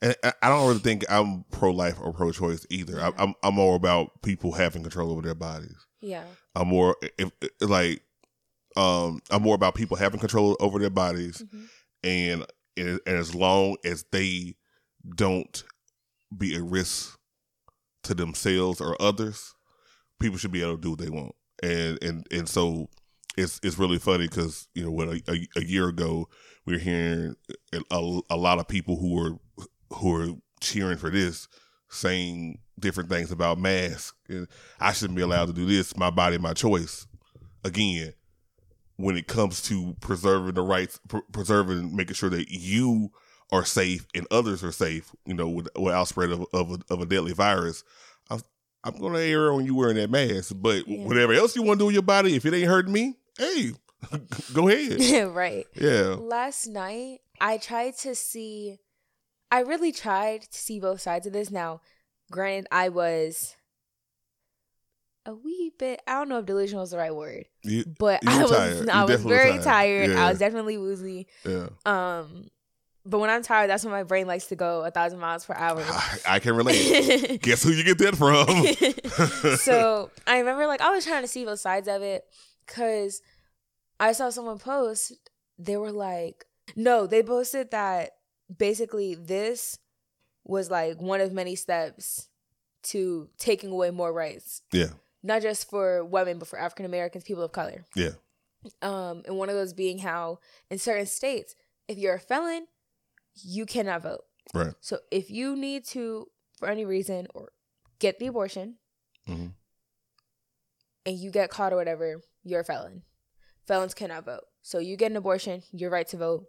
And 0.00 0.16
I 0.42 0.48
don't 0.48 0.66
really 0.68 0.80
think 0.80 1.04
I'm 1.10 1.44
pro 1.50 1.70
life 1.70 1.98
or 2.00 2.12
pro 2.14 2.32
choice 2.32 2.64
either. 2.70 3.00
I, 3.00 3.12
I'm 3.18 3.34
I'm 3.42 3.54
more 3.54 3.76
about 3.76 4.22
people 4.22 4.52
having 4.52 4.82
control 4.82 5.10
over 5.12 5.20
their 5.22 5.34
bodies. 5.34 5.76
yeah. 6.00 6.24
I'm 6.54 6.68
more 6.68 6.96
if, 7.18 7.30
like 7.60 8.00
um 8.76 9.20
I'm 9.30 9.42
more 9.42 9.54
about 9.54 9.74
people 9.74 9.96
having 9.96 10.20
control 10.20 10.56
over 10.60 10.78
their 10.78 10.90
bodies 10.90 11.42
Mhm. 11.42 11.66
and 12.04 12.46
and, 12.76 13.00
and 13.06 13.16
as 13.16 13.34
long 13.34 13.76
as 13.84 14.04
they 14.12 14.54
don't 15.16 15.62
be 16.36 16.54
a 16.54 16.62
risk 16.62 17.18
to 18.04 18.14
themselves 18.14 18.80
or 18.80 19.00
others, 19.00 19.54
people 20.18 20.38
should 20.38 20.52
be 20.52 20.62
able 20.62 20.76
to 20.76 20.80
do 20.80 20.90
what 20.90 20.98
they 20.98 21.10
want. 21.10 21.34
And 21.62 22.02
and 22.02 22.26
and 22.30 22.48
so 22.48 22.88
it's 23.36 23.60
it's 23.62 23.78
really 23.78 23.98
funny 23.98 24.28
because 24.28 24.68
you 24.74 24.84
know 24.84 24.90
what 24.90 25.08
a, 25.08 25.22
a, 25.28 25.60
a 25.60 25.64
year 25.64 25.88
ago 25.88 26.28
we 26.64 26.74
were 26.74 26.78
hearing 26.78 27.36
a, 27.90 28.20
a 28.30 28.36
lot 28.36 28.58
of 28.58 28.68
people 28.68 28.96
who 28.96 29.14
were 29.14 29.66
who 29.92 30.10
were 30.10 30.28
cheering 30.60 30.98
for 30.98 31.10
this 31.10 31.48
saying 31.90 32.58
different 32.78 33.10
things 33.10 33.30
about 33.30 33.58
masks. 33.58 34.12
I 34.80 34.92
shouldn't 34.92 35.16
be 35.16 35.22
allowed 35.22 35.46
to 35.46 35.52
do 35.52 35.66
this. 35.66 35.96
My 35.96 36.10
body, 36.10 36.38
my 36.38 36.54
choice. 36.54 37.06
Again, 37.64 38.14
when 38.96 39.16
it 39.16 39.26
comes 39.26 39.60
to 39.62 39.96
preserving 40.00 40.54
the 40.54 40.62
rights, 40.62 41.00
pr- 41.08 41.18
preserving, 41.32 41.94
making 41.94 42.14
sure 42.14 42.30
that 42.30 42.50
you 42.50 43.10
are 43.52 43.64
safe 43.64 44.06
and 44.14 44.26
others 44.30 44.62
are 44.62 44.72
safe, 44.72 45.10
you 45.26 45.34
know, 45.34 45.48
with, 45.48 45.68
without 45.78 46.06
spread 46.08 46.30
of, 46.30 46.46
of, 46.52 46.70
a, 46.72 46.78
of 46.92 47.00
a 47.00 47.06
deadly 47.06 47.32
virus, 47.32 47.82
I'm, 48.30 48.40
I'm 48.84 48.96
going 48.98 49.12
to 49.14 49.20
err 49.20 49.52
on 49.52 49.66
you 49.66 49.74
wearing 49.74 49.96
that 49.96 50.10
mask. 50.10 50.52
But 50.56 50.86
Yeah. 50.86 51.04
whatever 51.04 51.32
else 51.32 51.56
you 51.56 51.62
want 51.62 51.78
to 51.78 51.82
do 51.82 51.86
with 51.86 51.94
your 51.94 52.02
body, 52.02 52.36
if 52.36 52.46
it 52.46 52.54
ain't 52.54 52.68
hurting 52.68 52.92
me, 52.92 53.16
hey, 53.38 53.72
go 54.54 54.68
ahead. 54.68 55.28
right. 55.34 55.66
Yeah. 55.74 56.16
Last 56.18 56.66
night, 56.68 57.18
I 57.40 57.58
tried 57.58 57.96
to 57.98 58.14
see, 58.14 58.78
I 59.50 59.60
really 59.60 59.92
tried 59.92 60.42
to 60.42 60.58
see 60.58 60.78
both 60.78 61.00
sides 61.00 61.26
of 61.26 61.32
this. 61.32 61.50
Now, 61.50 61.80
granted, 62.30 62.68
I 62.70 62.88
was 62.90 63.56
a 65.26 65.34
wee 65.34 65.72
bit, 65.78 66.00
I 66.06 66.12
don't 66.14 66.28
know 66.28 66.38
if 66.38 66.46
delusional 66.46 66.82
is 66.84 66.90
the 66.90 66.98
right 66.98 67.14
word, 67.14 67.44
You, 67.62 67.84
but 67.98 68.20
I 68.26 68.42
was, 68.42 68.50
tired. 68.50 68.86
You 68.86 68.92
I 68.92 69.04
was 69.04 69.22
very 69.22 69.50
tired. 69.50 69.62
tired. 69.64 70.10
Yeah. 70.12 70.24
I 70.26 70.30
was 70.30 70.38
definitely 70.38 70.78
woozy. 70.78 71.26
yeah. 71.44 71.66
Um, 71.84 72.48
but 73.06 73.18
when 73.18 73.30
I'm 73.30 73.42
tired, 73.42 73.70
that's 73.70 73.84
when 73.84 73.92
my 73.92 74.02
brain 74.02 74.26
likes 74.26 74.46
to 74.48 74.56
go 74.56 74.84
a 74.84 74.90
thousand 74.90 75.20
miles 75.20 75.46
per 75.46 75.54
hour. 75.54 75.82
I, 75.82 76.18
I 76.26 76.38
can 76.38 76.54
relate. 76.54 77.40
Guess 77.42 77.62
who 77.62 77.70
you 77.70 77.82
get 77.82 77.98
that 77.98 78.16
from? 78.16 79.56
so 79.56 80.10
I 80.26 80.38
remember 80.38 80.66
like 80.66 80.82
I 80.82 80.90
was 80.90 81.04
trying 81.04 81.22
to 81.22 81.28
see 81.28 81.44
both 81.44 81.60
sides 81.60 81.88
of 81.88 82.02
it 82.02 82.24
because 82.66 83.22
I 83.98 84.12
saw 84.12 84.30
someone 84.30 84.58
post. 84.58 85.12
They 85.58 85.76
were 85.76 85.92
like, 85.92 86.44
no, 86.76 87.06
they 87.06 87.22
posted 87.22 87.70
that 87.70 88.12
basically 88.58 89.14
this 89.14 89.78
was 90.44 90.70
like 90.70 91.00
one 91.00 91.20
of 91.20 91.32
many 91.32 91.54
steps 91.54 92.28
to 92.82 93.28
taking 93.38 93.70
away 93.70 93.90
more 93.90 94.12
rights, 94.12 94.62
yeah. 94.72 94.88
not 95.22 95.42
just 95.42 95.68
for 95.68 96.04
women 96.04 96.38
but 96.38 96.48
for 96.48 96.58
African 96.58 96.86
Americans, 96.86 97.24
people 97.24 97.42
of 97.42 97.52
color. 97.52 97.84
Yeah. 97.94 98.12
Um, 98.82 99.22
and 99.26 99.36
one 99.36 99.48
of 99.48 99.54
those 99.54 99.72
being 99.72 99.98
how 99.98 100.40
in 100.70 100.78
certain 100.78 101.06
states, 101.06 101.54
if 101.88 101.98
you're 101.98 102.14
a 102.14 102.20
felon, 102.20 102.66
you 103.34 103.66
cannot 103.66 104.02
vote. 104.02 104.24
Right. 104.54 104.74
So 104.80 104.98
if 105.10 105.30
you 105.30 105.56
need 105.56 105.84
to, 105.86 106.26
for 106.58 106.68
any 106.68 106.84
reason, 106.84 107.26
or 107.34 107.52
get 107.98 108.18
the 108.18 108.26
abortion, 108.26 108.76
Mhm. 109.28 109.54
and 111.06 111.18
you 111.18 111.30
get 111.30 111.50
caught 111.50 111.72
or 111.72 111.76
whatever, 111.76 112.20
you're 112.42 112.60
a 112.60 112.64
felon. 112.64 113.02
Felons 113.66 113.94
cannot 113.94 114.24
vote. 114.24 114.44
So 114.62 114.78
you 114.78 114.96
get 114.96 115.10
an 115.10 115.16
abortion, 115.16 115.62
your 115.72 115.90
right 115.90 116.06
to 116.08 116.16
vote. 116.16 116.46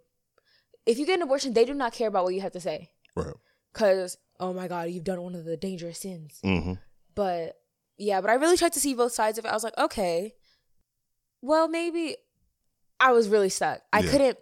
If 0.86 0.98
you 0.98 1.06
get 1.06 1.16
an 1.16 1.22
abortion, 1.22 1.54
they 1.54 1.66
do 1.66 1.74
not 1.74 1.94
care 1.94 2.08
about 2.08 2.24
what 2.24 2.34
you 2.34 2.42
have 2.42 2.54
to 2.54 2.60
say. 2.60 2.92
Right. 3.16 3.36
Cause 3.74 4.18
oh 4.40 4.54
my 4.54 4.68
god, 4.68 4.90
you've 4.90 5.04
done 5.04 5.22
one 5.22 5.36
of 5.36 5.46
the 5.46 5.56
dangerous 5.58 6.00
sins. 6.00 6.40
Mm-hmm. 6.44 6.74
But 7.16 7.62
yeah, 7.98 8.20
but 8.22 8.30
I 8.30 8.34
really 8.34 8.58
tried 8.58 8.74
to 8.74 8.80
see 8.80 8.94
both 8.96 9.12
sides 9.14 9.38
of 9.38 9.46
it. 9.46 9.50
I 9.50 9.54
was 9.54 9.64
like, 9.64 9.78
okay, 9.78 10.34
well 11.42 11.68
maybe 11.68 12.16
I 13.00 13.12
was 13.12 13.30
really 13.30 13.50
stuck. 13.50 13.82
I 13.94 14.00
Yeah. 14.00 14.12
couldn't, 14.12 14.38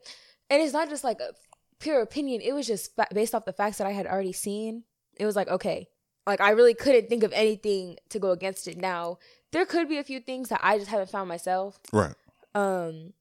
and 0.50 0.62
it's 0.62 0.74
not 0.74 0.90
just 0.90 1.04
like 1.04 1.20
a 1.20 1.34
pure 1.80 2.02
opinion. 2.02 2.42
It 2.42 2.54
was 2.54 2.68
just 2.68 2.96
fa- 2.96 3.08
based 3.14 3.34
off 3.36 3.46
the 3.46 3.54
facts 3.54 3.78
that 3.78 3.88
I 3.88 3.92
had 3.92 4.06
already 4.08 4.34
seen. 4.34 4.84
It 5.18 5.26
was 5.26 5.36
like 5.36 5.48
okay, 5.48 5.90
like 6.28 6.42
I 6.42 6.52
really 6.52 6.74
couldn't 6.74 7.10
think 7.10 7.24
of 7.24 7.34
anything 7.34 7.98
to 8.10 8.20
go 8.20 8.32
against 8.32 8.68
it. 8.68 8.78
Now 8.78 9.18
there 9.52 9.66
could 9.66 9.90
be 9.90 9.98
a 9.98 10.04
few 10.04 10.20
things 10.20 10.50
that 10.50 10.60
I 10.64 10.78
just 10.78 10.90
haven't 10.90 11.10
found 11.10 11.28
myself. 11.30 11.80
Right. 11.92 12.14
Um, 12.56 13.14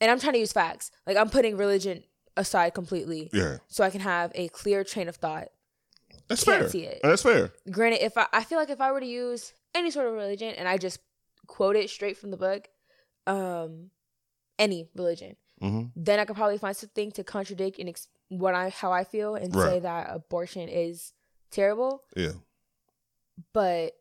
and 0.00 0.10
I'm 0.10 0.18
trying 0.20 0.34
to 0.34 0.38
use 0.38 0.52
facts. 0.52 0.90
Like 1.06 1.16
I'm 1.16 1.30
putting 1.30 1.56
religion 1.56 2.04
aside 2.36 2.74
completely, 2.74 3.30
Yeah. 3.32 3.58
so 3.68 3.82
I 3.82 3.90
can 3.90 4.00
have 4.02 4.30
a 4.34 4.48
clear 4.48 4.84
train 4.84 5.08
of 5.08 5.16
thought. 5.16 5.48
That's 6.28 6.44
Can't 6.44 6.60
fair. 6.62 6.68
see 6.68 6.82
it. 6.82 7.00
That's 7.02 7.22
fair. 7.22 7.52
granted 7.70 8.04
if 8.04 8.18
I, 8.18 8.26
I 8.32 8.44
feel 8.44 8.58
like 8.58 8.68
if 8.70 8.80
i 8.80 8.90
were 8.92 9.00
to 9.00 9.06
use 9.06 9.52
any 9.74 9.90
sort 9.90 10.06
of 10.08 10.12
religion 10.14 10.54
and 10.56 10.66
i 10.68 10.76
just 10.76 10.98
quote 11.46 11.76
it 11.76 11.88
straight 11.88 12.16
from 12.18 12.30
the 12.32 12.36
book 12.36 12.68
um 13.26 13.90
any 14.58 14.88
religion 14.96 15.36
hmm 15.60 15.84
then 15.96 16.18
i 16.20 16.24
could 16.24 16.36
probably 16.36 16.58
find 16.58 16.76
something 16.76 17.10
to 17.12 17.24
contradict 17.24 17.78
and 17.78 17.88
ex- 17.88 18.08
what 18.28 18.54
i 18.54 18.68
how 18.68 18.92
i 18.92 19.04
feel 19.04 19.34
and 19.34 19.54
say 19.54 19.78
that 19.80 20.08
abortion 20.10 20.68
is 20.68 21.12
terrible 21.50 22.02
Yeah. 22.16 22.32
but 23.52 23.92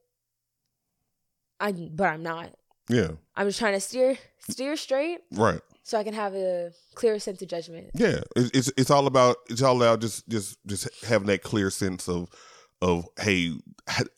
i 1.60 1.72
but 1.72 2.08
i'm 2.08 2.24
not 2.24 2.50
Yeah. 2.90 3.12
i'm 3.36 3.48
just 3.48 3.60
trying 3.60 3.74
to 3.74 3.80
steer 3.80 4.18
steer 4.50 4.76
straight 4.76 5.20
Right. 5.32 5.62
so 5.84 5.98
i 5.98 6.04
can 6.04 6.14
have 6.14 6.34
a 6.36 6.72
clearer 6.96 7.20
sense 7.20 7.42
of 7.42 7.48
judgment 7.48 7.92
Yeah. 7.94 8.22
It's, 8.36 8.50
it's 8.54 8.72
it's 8.78 8.92
all 8.92 9.08
about 9.08 9.38
it's 9.50 9.62
all 9.62 9.78
about 9.82 10.02
just 10.02 10.28
just 10.28 10.58
just 10.66 10.90
having 11.06 11.28
that 11.28 11.44
clear 11.44 11.70
sense 11.70 12.08
of 12.10 12.30
of 12.82 13.08
hey 13.20 13.52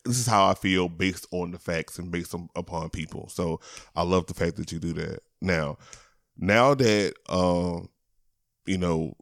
this 0.04 0.18
is 0.18 0.26
how 0.26 0.48
I 0.50 0.54
feel 0.54 0.88
based 0.88 1.26
on 1.30 1.52
the 1.52 1.58
facts 1.58 1.98
and 1.98 2.10
based 2.10 2.34
on, 2.34 2.48
upon 2.56 2.88
people. 2.90 3.28
So 3.28 3.60
I 3.94 4.02
love 4.02 4.26
the 4.26 4.34
fact 4.34 4.56
that 4.56 4.72
you 4.72 4.78
do 4.78 4.92
that. 4.94 5.20
Now, 5.42 5.76
now 6.38 6.74
that 6.74 7.14
um 7.28 7.88
you 8.66 8.78
know 8.78 9.14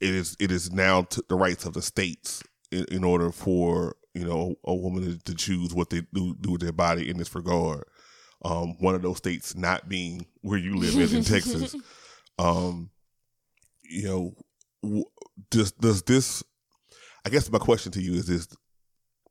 it 0.00 0.14
is 0.14 0.36
it 0.40 0.50
is 0.50 0.72
now 0.72 1.06
the 1.28 1.34
rights 1.34 1.64
of 1.64 1.74
the 1.74 1.82
states 1.82 2.42
in, 2.70 2.84
in 2.90 3.04
order 3.04 3.30
for 3.30 3.96
you 4.14 4.24
know 4.24 4.56
a 4.64 4.74
woman 4.74 5.20
to, 5.24 5.34
choose 5.34 5.74
what 5.74 5.90
they 5.90 6.02
do 6.12 6.34
do 6.40 6.52
with 6.52 6.60
their 6.60 6.72
body 6.72 7.08
in 7.08 7.16
this 7.16 7.34
regard. 7.34 7.84
Um, 8.44 8.76
one 8.78 8.94
of 8.94 9.02
those 9.02 9.18
states 9.18 9.56
not 9.56 9.88
being 9.88 10.26
where 10.42 10.58
you 10.58 10.76
live 10.76 10.96
is 10.96 11.12
in 11.12 11.24
Texas. 11.34 11.74
Um, 12.38 12.90
you 13.82 14.04
know, 14.04 14.34
w- 14.82 15.04
does 15.50 15.72
does 15.72 16.02
this? 16.02 16.42
I 17.24 17.30
guess 17.30 17.50
my 17.50 17.58
question 17.58 17.92
to 17.92 18.00
you 18.00 18.14
is 18.14 18.26
this, 18.26 18.48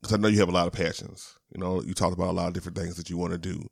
because 0.01 0.13
I 0.13 0.17
know 0.17 0.27
you 0.27 0.39
have 0.39 0.49
a 0.49 0.53
lot 0.53 0.67
of 0.67 0.73
passions. 0.73 1.37
You 1.53 1.59
know, 1.59 1.81
you 1.81 1.93
talked 1.93 2.13
about 2.13 2.29
a 2.29 2.33
lot 2.33 2.47
of 2.47 2.53
different 2.53 2.77
things 2.77 2.95
that 2.95 3.09
you 3.09 3.17
want 3.17 3.31
to 3.31 3.37
do. 3.37 3.69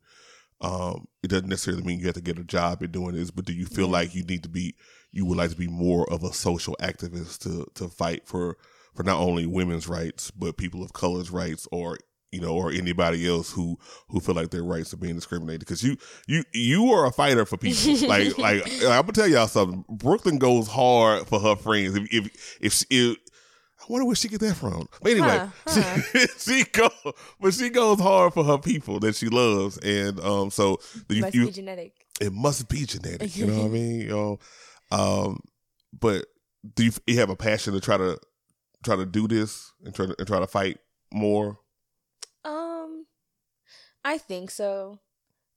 Um, 0.61 1.07
it 1.21 1.27
doesn't 1.27 1.49
necessarily 1.49 1.83
mean 1.83 1.99
you 1.99 2.05
have 2.05 2.15
to 2.15 2.21
get 2.21 2.39
a 2.39 2.43
job 2.43 2.81
in 2.81 2.91
doing 2.91 3.15
this, 3.15 3.29
but 3.31 3.45
do 3.45 3.53
you 3.53 3.65
feel 3.65 3.85
Yeah. 3.87 3.91
like 3.93 4.15
you 4.15 4.23
need 4.23 4.43
to 4.43 4.49
be, 4.49 4.75
you 5.11 5.25
would 5.25 5.37
like 5.37 5.49
to 5.51 5.55
be 5.57 5.67
more 5.67 6.09
of 6.11 6.23
a 6.23 6.33
social 6.33 6.75
activist 6.81 7.39
to 7.39 7.65
to 7.75 7.89
fight 7.89 8.25
for 8.27 8.57
for 8.93 9.03
not 9.03 9.19
only 9.19 9.45
women's 9.45 9.87
rights 9.89 10.31
but 10.31 10.55
people 10.57 10.81
of 10.83 10.93
color's 10.93 11.29
rights, 11.29 11.67
or 11.71 11.97
you 12.31 12.41
know, 12.41 12.53
or 12.55 12.69
anybody 12.71 13.27
else 13.27 13.51
who 13.51 13.77
who 14.09 14.19
feel 14.19 14.35
like 14.35 14.49
their 14.49 14.63
rights 14.63 14.93
are 14.93 14.97
being 14.97 15.15
discriminated? 15.15 15.59
Because 15.61 15.83
you 15.83 15.97
you 16.27 16.43
you 16.53 16.91
are 16.91 17.05
a 17.05 17.11
fighter 17.11 17.45
for 17.45 17.57
people. 17.57 18.07
like 18.07 18.37
like 18.37 18.63
I'm 18.83 19.01
gonna 19.01 19.11
tell 19.13 19.27
y'all 19.27 19.47
something. 19.47 19.85
Brooklyn 19.89 20.37
goes 20.37 20.67
hard 20.67 21.27
for 21.27 21.39
her 21.39 21.55
friends. 21.55 21.95
If 21.95 22.07
if 22.11 22.57
if, 22.61 22.83
if 22.89 23.17
I 23.87 23.91
wonder 23.91 24.05
where 24.05 24.15
she 24.15 24.27
get 24.27 24.39
that 24.41 24.55
from. 24.55 24.87
But 25.01 25.11
anyway, 25.11 25.37
Huh, 25.37 25.47
huh. 25.67 26.01
she, 26.11 26.27
she 26.63 26.63
go, 26.71 26.89
but 27.39 27.53
she 27.53 27.69
goes 27.69 27.99
hard 27.99 28.33
for 28.33 28.43
her 28.43 28.57
people 28.57 28.99
that 29.01 29.15
she 29.15 29.27
loves, 29.29 29.77
and 29.77 30.19
um, 30.21 30.49
so 30.49 30.79
you, 31.09 31.21
Must 31.21 31.35
you 31.35 31.45
be 31.45 31.51
genetic. 31.51 31.93
it 32.19 32.33
must 32.33 32.67
be 32.67 32.85
genetic. 32.85 33.35
You 33.35 33.45
know 33.47 33.57
what 33.59 33.65
I 33.65 33.69
mean? 33.69 33.99
You 34.01 34.09
know, 34.09 34.39
um, 34.91 35.39
but 35.99 36.25
do 36.75 36.85
you, 36.85 36.91
you 37.05 37.19
have 37.19 37.29
a 37.29 37.35
passion 37.35 37.73
to 37.73 37.79
try 37.79 37.97
to 37.97 38.19
try 38.83 38.95
to 38.95 39.05
do 39.05 39.27
this 39.27 39.71
and 39.83 39.93
try 39.93 40.07
to 40.07 40.15
and 40.17 40.27
try 40.27 40.39
to 40.39 40.47
fight 40.47 40.79
more? 41.13 41.59
Um, 42.43 43.05
I 44.03 44.17
think 44.17 44.49
so. 44.51 44.99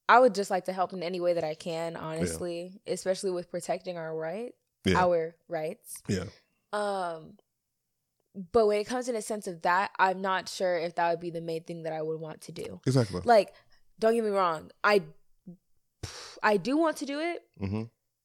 I 0.08 0.18
would 0.20 0.34
just 0.34 0.50
like 0.50 0.64
to 0.66 0.72
help 0.72 0.92
in 0.94 1.02
any 1.02 1.20
way 1.20 1.34
that 1.34 1.44
I 1.44 1.54
can, 1.54 1.94
honestly, 1.96 2.80
especially 2.86 3.30
with 3.30 3.50
protecting 3.50 3.98
our 3.98 4.14
right, 4.16 4.52
Yeah, 4.86 4.96
our 5.02 5.36
rights. 5.48 6.02
yeah, 6.08 6.24
Um, 6.72 7.36
but 8.52 8.66
when 8.66 8.78
it 8.78 8.84
comes 8.86 9.08
in 9.08 9.16
a 9.16 9.22
sense 9.22 9.46
of 9.46 9.62
that, 9.62 9.90
I'm 9.98 10.20
not 10.20 10.48
sure 10.48 10.76
if 10.78 10.94
that 10.94 11.10
would 11.10 11.20
be 11.20 11.30
the 11.30 11.40
main 11.40 11.64
thing 11.64 11.82
that 11.82 11.92
I 11.92 12.02
would 12.02 12.20
want 12.20 12.42
to 12.42 12.52
do. 12.52 12.80
exactly. 12.86 13.20
Like, 13.24 13.52
don't 13.98 14.14
get 14.14 14.22
me 14.24 14.30
wrong, 14.30 14.70
I 14.84 15.02
I 16.42 16.56
do 16.56 16.76
want 16.76 16.98
to 16.98 17.06
do 17.06 17.18
it, 17.20 17.42
hmm 17.58 17.84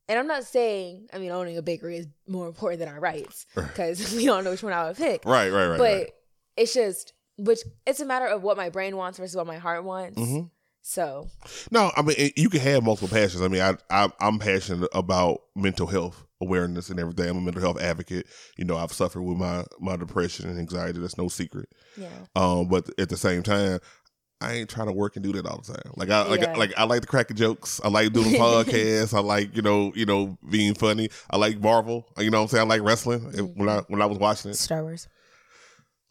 and 0.10 0.20
I'm 0.20 0.28
not 0.28 0.44
saying 0.44 1.08
I 1.14 1.18
mean 1.18 1.32
owning 1.32 1.58
a 1.58 1.62
bakery 1.62 1.98
is 1.98 2.08
more 2.28 2.48
important 2.48 2.80
than 2.80 2.90
our 2.90 3.00
rights 3.00 3.46
because 3.56 4.14
we 4.14 4.26
don't 4.26 4.44
know 4.44 4.52
which 4.52 4.62
one 4.64 4.74
I 4.74 4.88
would 4.88 4.98
pick. 4.98 5.26
Right, 5.26 5.50
right, 5.50 5.68
right. 5.68 5.78
but 5.78 5.84
right. 5.98 6.12
it's 6.58 6.74
just 6.74 7.14
which 7.38 7.60
it's 7.88 8.00
a 8.02 8.06
matter 8.06 8.28
of 8.28 8.44
what 8.44 8.58
my 8.58 8.70
brain 8.70 8.96
wants 8.98 9.18
versus 9.18 9.36
what 9.36 9.48
my 9.48 9.58
heart 9.58 9.84
wants. 9.84 10.20
Mhm. 10.20 10.52
So 10.82 11.30
No, 11.72 11.92
I 11.96 12.02
mean 12.02 12.32
you 12.36 12.50
can 12.50 12.60
have 12.60 12.84
multiple 12.84 13.08
passions. 13.08 13.42
I 13.42 13.48
mean, 13.48 13.62
I, 13.62 13.76
I 13.90 14.12
I'm 14.20 14.38
passionate 14.40 14.90
about 14.94 15.42
mental 15.56 15.88
health 15.88 16.26
awareness 16.44 16.90
and 16.90 17.00
everything. 17.00 17.30
I'm 17.30 17.38
a 17.38 17.42
mental 17.42 17.62
health 17.62 17.82
advocate. 17.82 18.28
You 18.58 18.66
know, 18.66 18.78
I've 18.78 18.94
suffered 18.94 19.22
with 19.24 19.38
my 19.38 19.64
my 19.80 19.96
depression 19.98 20.50
and 20.50 20.60
anxiety. 20.60 21.00
That's 21.00 21.18
no 21.18 21.28
secret. 21.28 21.68
yeah, 21.98 22.08
Um, 22.36 22.68
but 22.68 22.90
at 23.00 23.10
the 23.10 23.18
same 23.18 23.42
time, 23.44 23.80
I 24.42 24.54
ain't 24.56 24.70
trying 24.70 24.88
to 24.88 24.94
work 24.94 25.16
and 25.16 25.24
do 25.24 25.32
that 25.34 25.46
all 25.46 25.62
the 25.66 25.74
time. 25.74 25.94
Like 25.96 26.10
I 26.10 26.24
like 26.28 26.42
Yeah. 26.42 26.54
like 26.58 26.74
I 26.78 26.84
like 26.84 27.02
the 27.02 27.08
cracking 27.08 27.38
jokes. 27.38 27.80
I 27.84 27.88
like 27.88 28.12
doing 28.12 28.32
podcasts. 28.34 29.14
I 29.14 29.20
like 29.22 29.56
you 29.56 29.62
know 29.62 29.94
you 29.96 30.06
know 30.06 30.38
being 30.50 30.74
funny. 30.74 31.10
I 31.30 31.38
like 31.38 31.60
Marvel. 31.62 32.06
You 32.18 32.30
know 32.30 32.40
what 32.40 32.44
I'm 32.44 32.48
saying. 32.50 32.66
I 32.66 32.76
like 32.76 32.82
wrestling. 32.82 33.32
If- 33.34 33.56
When 33.56 33.70
I 33.70 33.80
when 33.88 34.02
I 34.02 34.06
was 34.06 34.18
watching 34.18 34.52
it, 34.52 34.56
Star 34.58 34.84
Wars. 34.84 35.08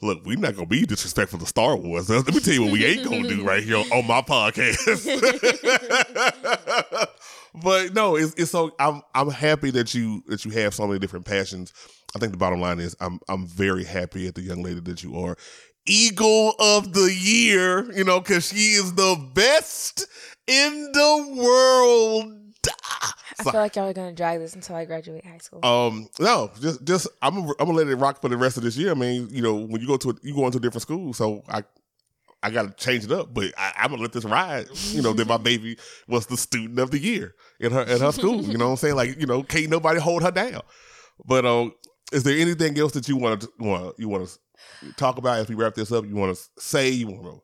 look, 0.00 0.24
we're 0.24 0.38
not 0.38 0.54
gonna 0.54 0.66
be 0.66 0.86
disrespectful 0.86 1.40
to 1.40 1.46
Star 1.46 1.76
Wars. 1.76 2.08
Let 2.08 2.26
me 2.26 2.40
tell 2.40 2.54
you 2.54 2.62
what 2.62 2.72
we 2.72 2.86
ain't 2.86 3.04
gonna 3.04 3.28
do 3.28 3.44
right 3.44 3.62
here 3.62 3.76
on 3.76 4.06
my 4.06 4.22
podcast. 4.22 4.78
but 7.54 7.94
no, 7.94 8.16
it's 8.16 8.34
it's 8.34 8.50
so 8.50 8.74
I'm 8.78 9.02
I'm 9.14 9.30
happy 9.30 9.70
that 9.72 9.94
you 9.94 10.22
that 10.28 10.44
you 10.44 10.50
have 10.52 10.74
so 10.74 10.86
many 10.86 10.98
different 10.98 11.26
passions. 11.26 11.72
I 12.14 12.18
think 12.18 12.32
the 12.32 12.38
bottom 12.38 12.60
line 12.60 12.80
is 12.80 12.96
I'm 13.00 13.20
I'm 13.28 13.46
very 13.46 13.84
happy 13.84 14.26
at 14.26 14.34
the 14.34 14.42
young 14.42 14.62
lady 14.62 14.80
that 14.80 15.02
you 15.02 15.18
are. 15.18 15.36
Eagle 15.84 16.54
of 16.60 16.92
the 16.92 17.12
year, 17.12 17.90
you 17.92 18.04
know, 18.04 18.20
because 18.20 18.48
she 18.48 18.72
is 18.72 18.94
the 18.94 19.16
best 19.34 20.06
in 20.46 20.92
the 20.92 21.34
world. 21.36 22.38
I 23.38 23.42
feel 23.50 23.60
like 23.60 23.76
y'all 23.76 23.88
are 23.88 23.92
gonna 23.92 24.12
drag 24.12 24.38
this 24.38 24.54
until 24.54 24.76
I 24.76 24.84
graduate 24.84 25.26
high 25.26 25.38
school. 25.38 25.64
Um, 25.64 26.08
no, 26.20 26.50
just 26.60 26.84
just 26.84 27.08
I'm 27.20 27.38
I'm 27.38 27.54
gonna 27.58 27.72
let 27.72 27.88
it 27.88 27.96
rock 27.96 28.20
for 28.20 28.28
the 28.28 28.36
rest 28.36 28.56
of 28.56 28.62
this 28.62 28.76
year. 28.76 28.90
I 28.90 28.94
mean, 28.94 29.28
you 29.30 29.42
know, 29.42 29.54
when 29.54 29.80
you 29.80 29.86
go 29.86 29.96
to 29.96 30.10
a, 30.10 30.14
you 30.22 30.34
go 30.34 30.46
into 30.46 30.58
a 30.58 30.60
different 30.60 30.82
school, 30.82 31.12
so 31.12 31.42
I 31.48 31.64
I 32.42 32.50
got 32.50 32.62
to 32.76 32.84
change 32.84 33.04
it 33.04 33.12
up. 33.12 33.32
But 33.32 33.52
I, 33.56 33.72
I'm 33.78 33.90
gonna 33.90 34.02
let 34.02 34.12
this 34.12 34.24
ride. 34.24 34.66
You 34.90 35.02
know, 35.02 35.12
that 35.12 35.26
my 35.28 35.36
baby 35.50 35.76
was 36.08 36.26
the 36.26 36.36
student 36.36 36.78
of 36.78 36.90
the 36.90 36.98
year 36.98 37.34
in 37.60 37.72
her 37.72 37.80
at 37.82 38.00
her 38.00 38.12
school. 38.12 38.42
You 38.42 38.58
know 38.58 38.66
what 38.66 38.70
I'm 38.72 38.76
saying? 38.78 38.96
Like, 38.96 39.18
you 39.20 39.26
know, 39.26 39.42
can't 39.42 39.68
nobody 39.70 40.00
hold 40.00 40.22
her 40.22 40.30
down. 40.30 40.62
But 41.24 41.46
um, 41.46 41.72
is 42.12 42.22
there 42.24 42.36
anything 42.38 42.78
else 42.78 42.92
that 42.92 43.08
you 43.08 43.16
want 43.16 43.42
to 43.42 43.48
want 43.58 43.98
you 43.98 44.08
want 44.08 44.28
to 44.28 44.92
talk 44.94 45.18
about 45.18 45.38
as 45.38 45.48
we 45.48 45.54
wrap 45.54 45.74
this 45.74 45.92
up? 45.92 46.04
You 46.06 46.14
want 46.16 46.36
to 46.36 46.42
say 46.62 46.88
you 46.90 47.06
want 47.08 47.24
to. 47.24 47.42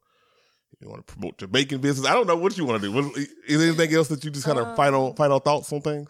You 0.81 0.89
want 0.89 1.05
to 1.05 1.13
promote 1.13 1.41
your 1.41 1.49
baking 1.49 1.81
business? 1.81 2.07
I 2.07 2.15
don't 2.15 2.29
know 2.29 2.37
what 2.37 2.57
you 2.57 2.65
want 2.65 2.81
to 2.81 2.89
do. 2.89 2.93
What- 2.95 3.17
Is 3.17 3.59
there 3.59 3.67
anything 3.67 3.93
else 3.97 4.07
that 4.09 4.23
you 4.25 4.31
just 4.31 4.47
kind 4.47 4.61
of 4.61 4.69
Um, 4.69 4.77
final 4.77 5.13
final 5.17 5.41
thoughts 5.41 5.73
on 5.73 5.81
things? 5.81 6.09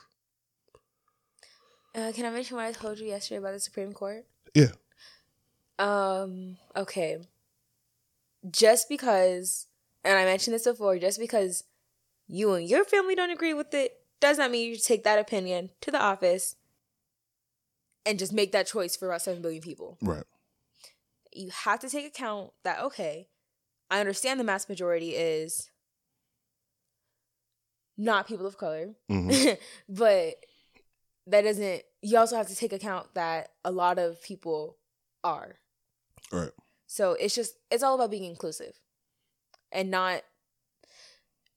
Uh, 1.94 2.12
can 2.14 2.27
I 2.27 2.31
mention 2.31 2.57
what 2.57 2.66
I 2.66 2.72
told 2.72 2.98
you 2.98 3.07
yesterday 3.07 3.38
about 3.38 3.53
the 3.55 3.61
Supreme 3.61 3.92
Court? 3.92 4.27
Yeah. 4.55 4.72
Um. 5.79 6.59
Okay. 6.77 7.18
Just 8.51 8.88
because, 8.88 9.66
and 10.05 10.18
I 10.18 10.24
mentioned 10.24 10.55
this 10.55 10.64
before, 10.64 10.98
just 10.98 11.18
because 11.18 11.64
you 12.27 12.53
and 12.53 12.68
your 12.68 12.85
family 12.85 13.14
don't 13.14 13.31
agree 13.31 13.55
with 13.55 13.72
it, 13.74 14.01
does 14.20 14.38
not 14.38 14.51
mean 14.51 14.70
you 14.70 14.77
take 14.77 15.05
that 15.05 15.18
opinion 15.18 15.70
to 15.81 15.90
the 15.90 16.01
office 16.01 16.57
and 18.05 18.18
just 18.18 18.33
make 18.33 18.53
that 18.53 18.66
choice 18.66 18.96
for 18.96 19.09
about 19.09 19.22
seven 19.22 19.42
billion 19.42 19.62
people. 19.62 19.98
Right. 20.01 20.24
You 21.33 21.51
have 21.51 21.81
to 21.81 21.88
take 21.88 22.07
account 22.07 22.53
that 22.64 22.81
okay, 22.81 23.29
I 23.90 24.01
understand 24.01 24.40
the 24.40 24.44
mass 24.44 24.68
majority 24.68 25.11
is 25.11 25.70
not 27.96 28.27
people 28.27 28.46
of 28.46 28.57
color, 28.57 28.94
hmm 29.09 29.31
but 29.88 30.35
that 31.27 31.42
doesn't. 31.42 31.83
You 32.01 32.18
also 32.18 32.37
have 32.37 32.48
to 32.48 32.57
take 32.57 32.72
account 32.72 33.14
that 33.14 33.53
a 33.64 33.70
lot 33.70 33.98
of 33.98 34.22
people 34.22 34.77
are. 35.22 35.57
Right. 36.33 36.51
So 36.88 37.12
it's 37.12 37.35
just 37.35 37.55
it's 37.70 37.83
all 37.83 37.94
about 37.94 38.11
being 38.11 38.24
inclusive 38.24 38.72
and 39.70 39.90
not 39.90 40.22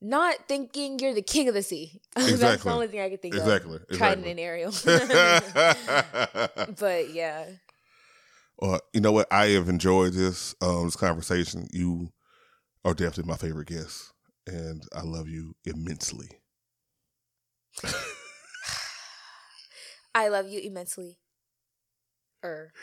not 0.02 0.36
thinking 0.48 1.00
you're 1.00 1.14
the 1.14 1.22
king 1.22 1.48
of 1.48 1.54
the 1.54 1.64
sea. 1.64 2.02
That's 2.16 2.64
the 2.64 2.70
only 2.70 2.88
thing 2.88 3.00
I 3.00 3.10
can 3.10 3.18
think 3.18 3.36
Exactly. 3.36 3.78
of. 3.78 3.88
Trident 3.98 4.28
Exactly. 4.28 4.28
and 4.28 4.40
Ariel. 4.40 4.72
but 6.80 7.14
yeah. 7.14 7.46
well, 8.60 8.82
you 8.94 9.00
know 9.00 9.14
what? 9.14 9.32
I 9.32 9.48
have 9.48 9.70
enjoyed 9.70 10.14
this 10.14 10.54
um, 10.62 10.86
this 10.86 10.98
conversation. 10.98 11.68
You 11.72 12.12
are 12.84 12.94
definitely 12.94 13.30
my 13.30 13.38
favorite 13.38 13.70
guest, 13.70 14.12
and 14.46 14.84
I 14.94 15.02
love 15.02 15.30
you 15.30 15.56
immensely. 15.66 16.28
I 20.14 20.28
love 20.28 20.50
you 20.50 20.60
immensely. 20.60 21.20
Er. 22.44 22.74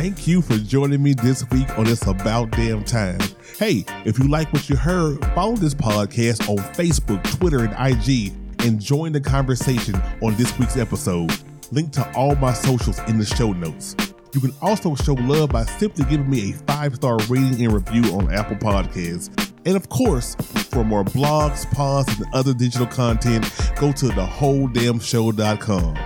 Thank 0.00 0.26
you 0.26 0.40
for 0.40 0.56
joining 0.56 1.02
me 1.02 1.12
this 1.12 1.44
week 1.50 1.78
on 1.78 1.86
It's 1.86 2.06
About 2.06 2.52
Damn 2.52 2.82
Time. 2.84 3.20
Hey, 3.58 3.84
if 4.06 4.18
you 4.18 4.28
like 4.28 4.50
what 4.50 4.70
you 4.70 4.74
heard, 4.74 5.22
follow 5.34 5.56
this 5.56 5.74
podcast 5.74 6.48
on 6.48 6.56
Facebook, 6.72 7.22
Twitter, 7.36 7.64
and 7.64 7.74
IG, 7.74 8.32
and 8.60 8.80
join 8.80 9.12
the 9.12 9.20
conversation 9.20 9.94
on 10.22 10.36
this 10.36 10.58
week's 10.58 10.78
episode. 10.78 11.30
Link 11.70 11.92
to 11.92 12.12
all 12.14 12.34
my 12.36 12.54
socials 12.54 12.98
in 13.00 13.18
the 13.18 13.26
show 13.26 13.52
notes. 13.52 13.94
You 14.32 14.40
can 14.40 14.54
also 14.62 14.94
show 14.94 15.12
love 15.12 15.50
by 15.50 15.66
simply 15.66 16.06
giving 16.06 16.30
me 16.30 16.52
a 16.52 16.54
five 16.54 16.94
star 16.94 17.18
rating 17.28 17.62
and 17.62 17.74
review 17.74 18.04
on 18.14 18.32
Apple 18.32 18.56
Podcasts. 18.56 19.52
And 19.66 19.76
of 19.76 19.90
course, 19.90 20.34
for 20.70 20.82
more 20.82 21.04
blogs, 21.04 21.70
pods, 21.72 22.08
and 22.18 22.24
other 22.32 22.54
digital 22.54 22.86
content, 22.86 23.44
go 23.76 23.92
to 23.92 24.06
thewholedamnshow.com. 24.06 25.96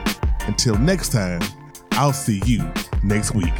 Until 0.48 0.78
next 0.78 1.12
time, 1.12 1.42
I'll 1.92 2.12
see 2.12 2.42
you 2.44 2.68
next 3.04 3.36
week. 3.36 3.54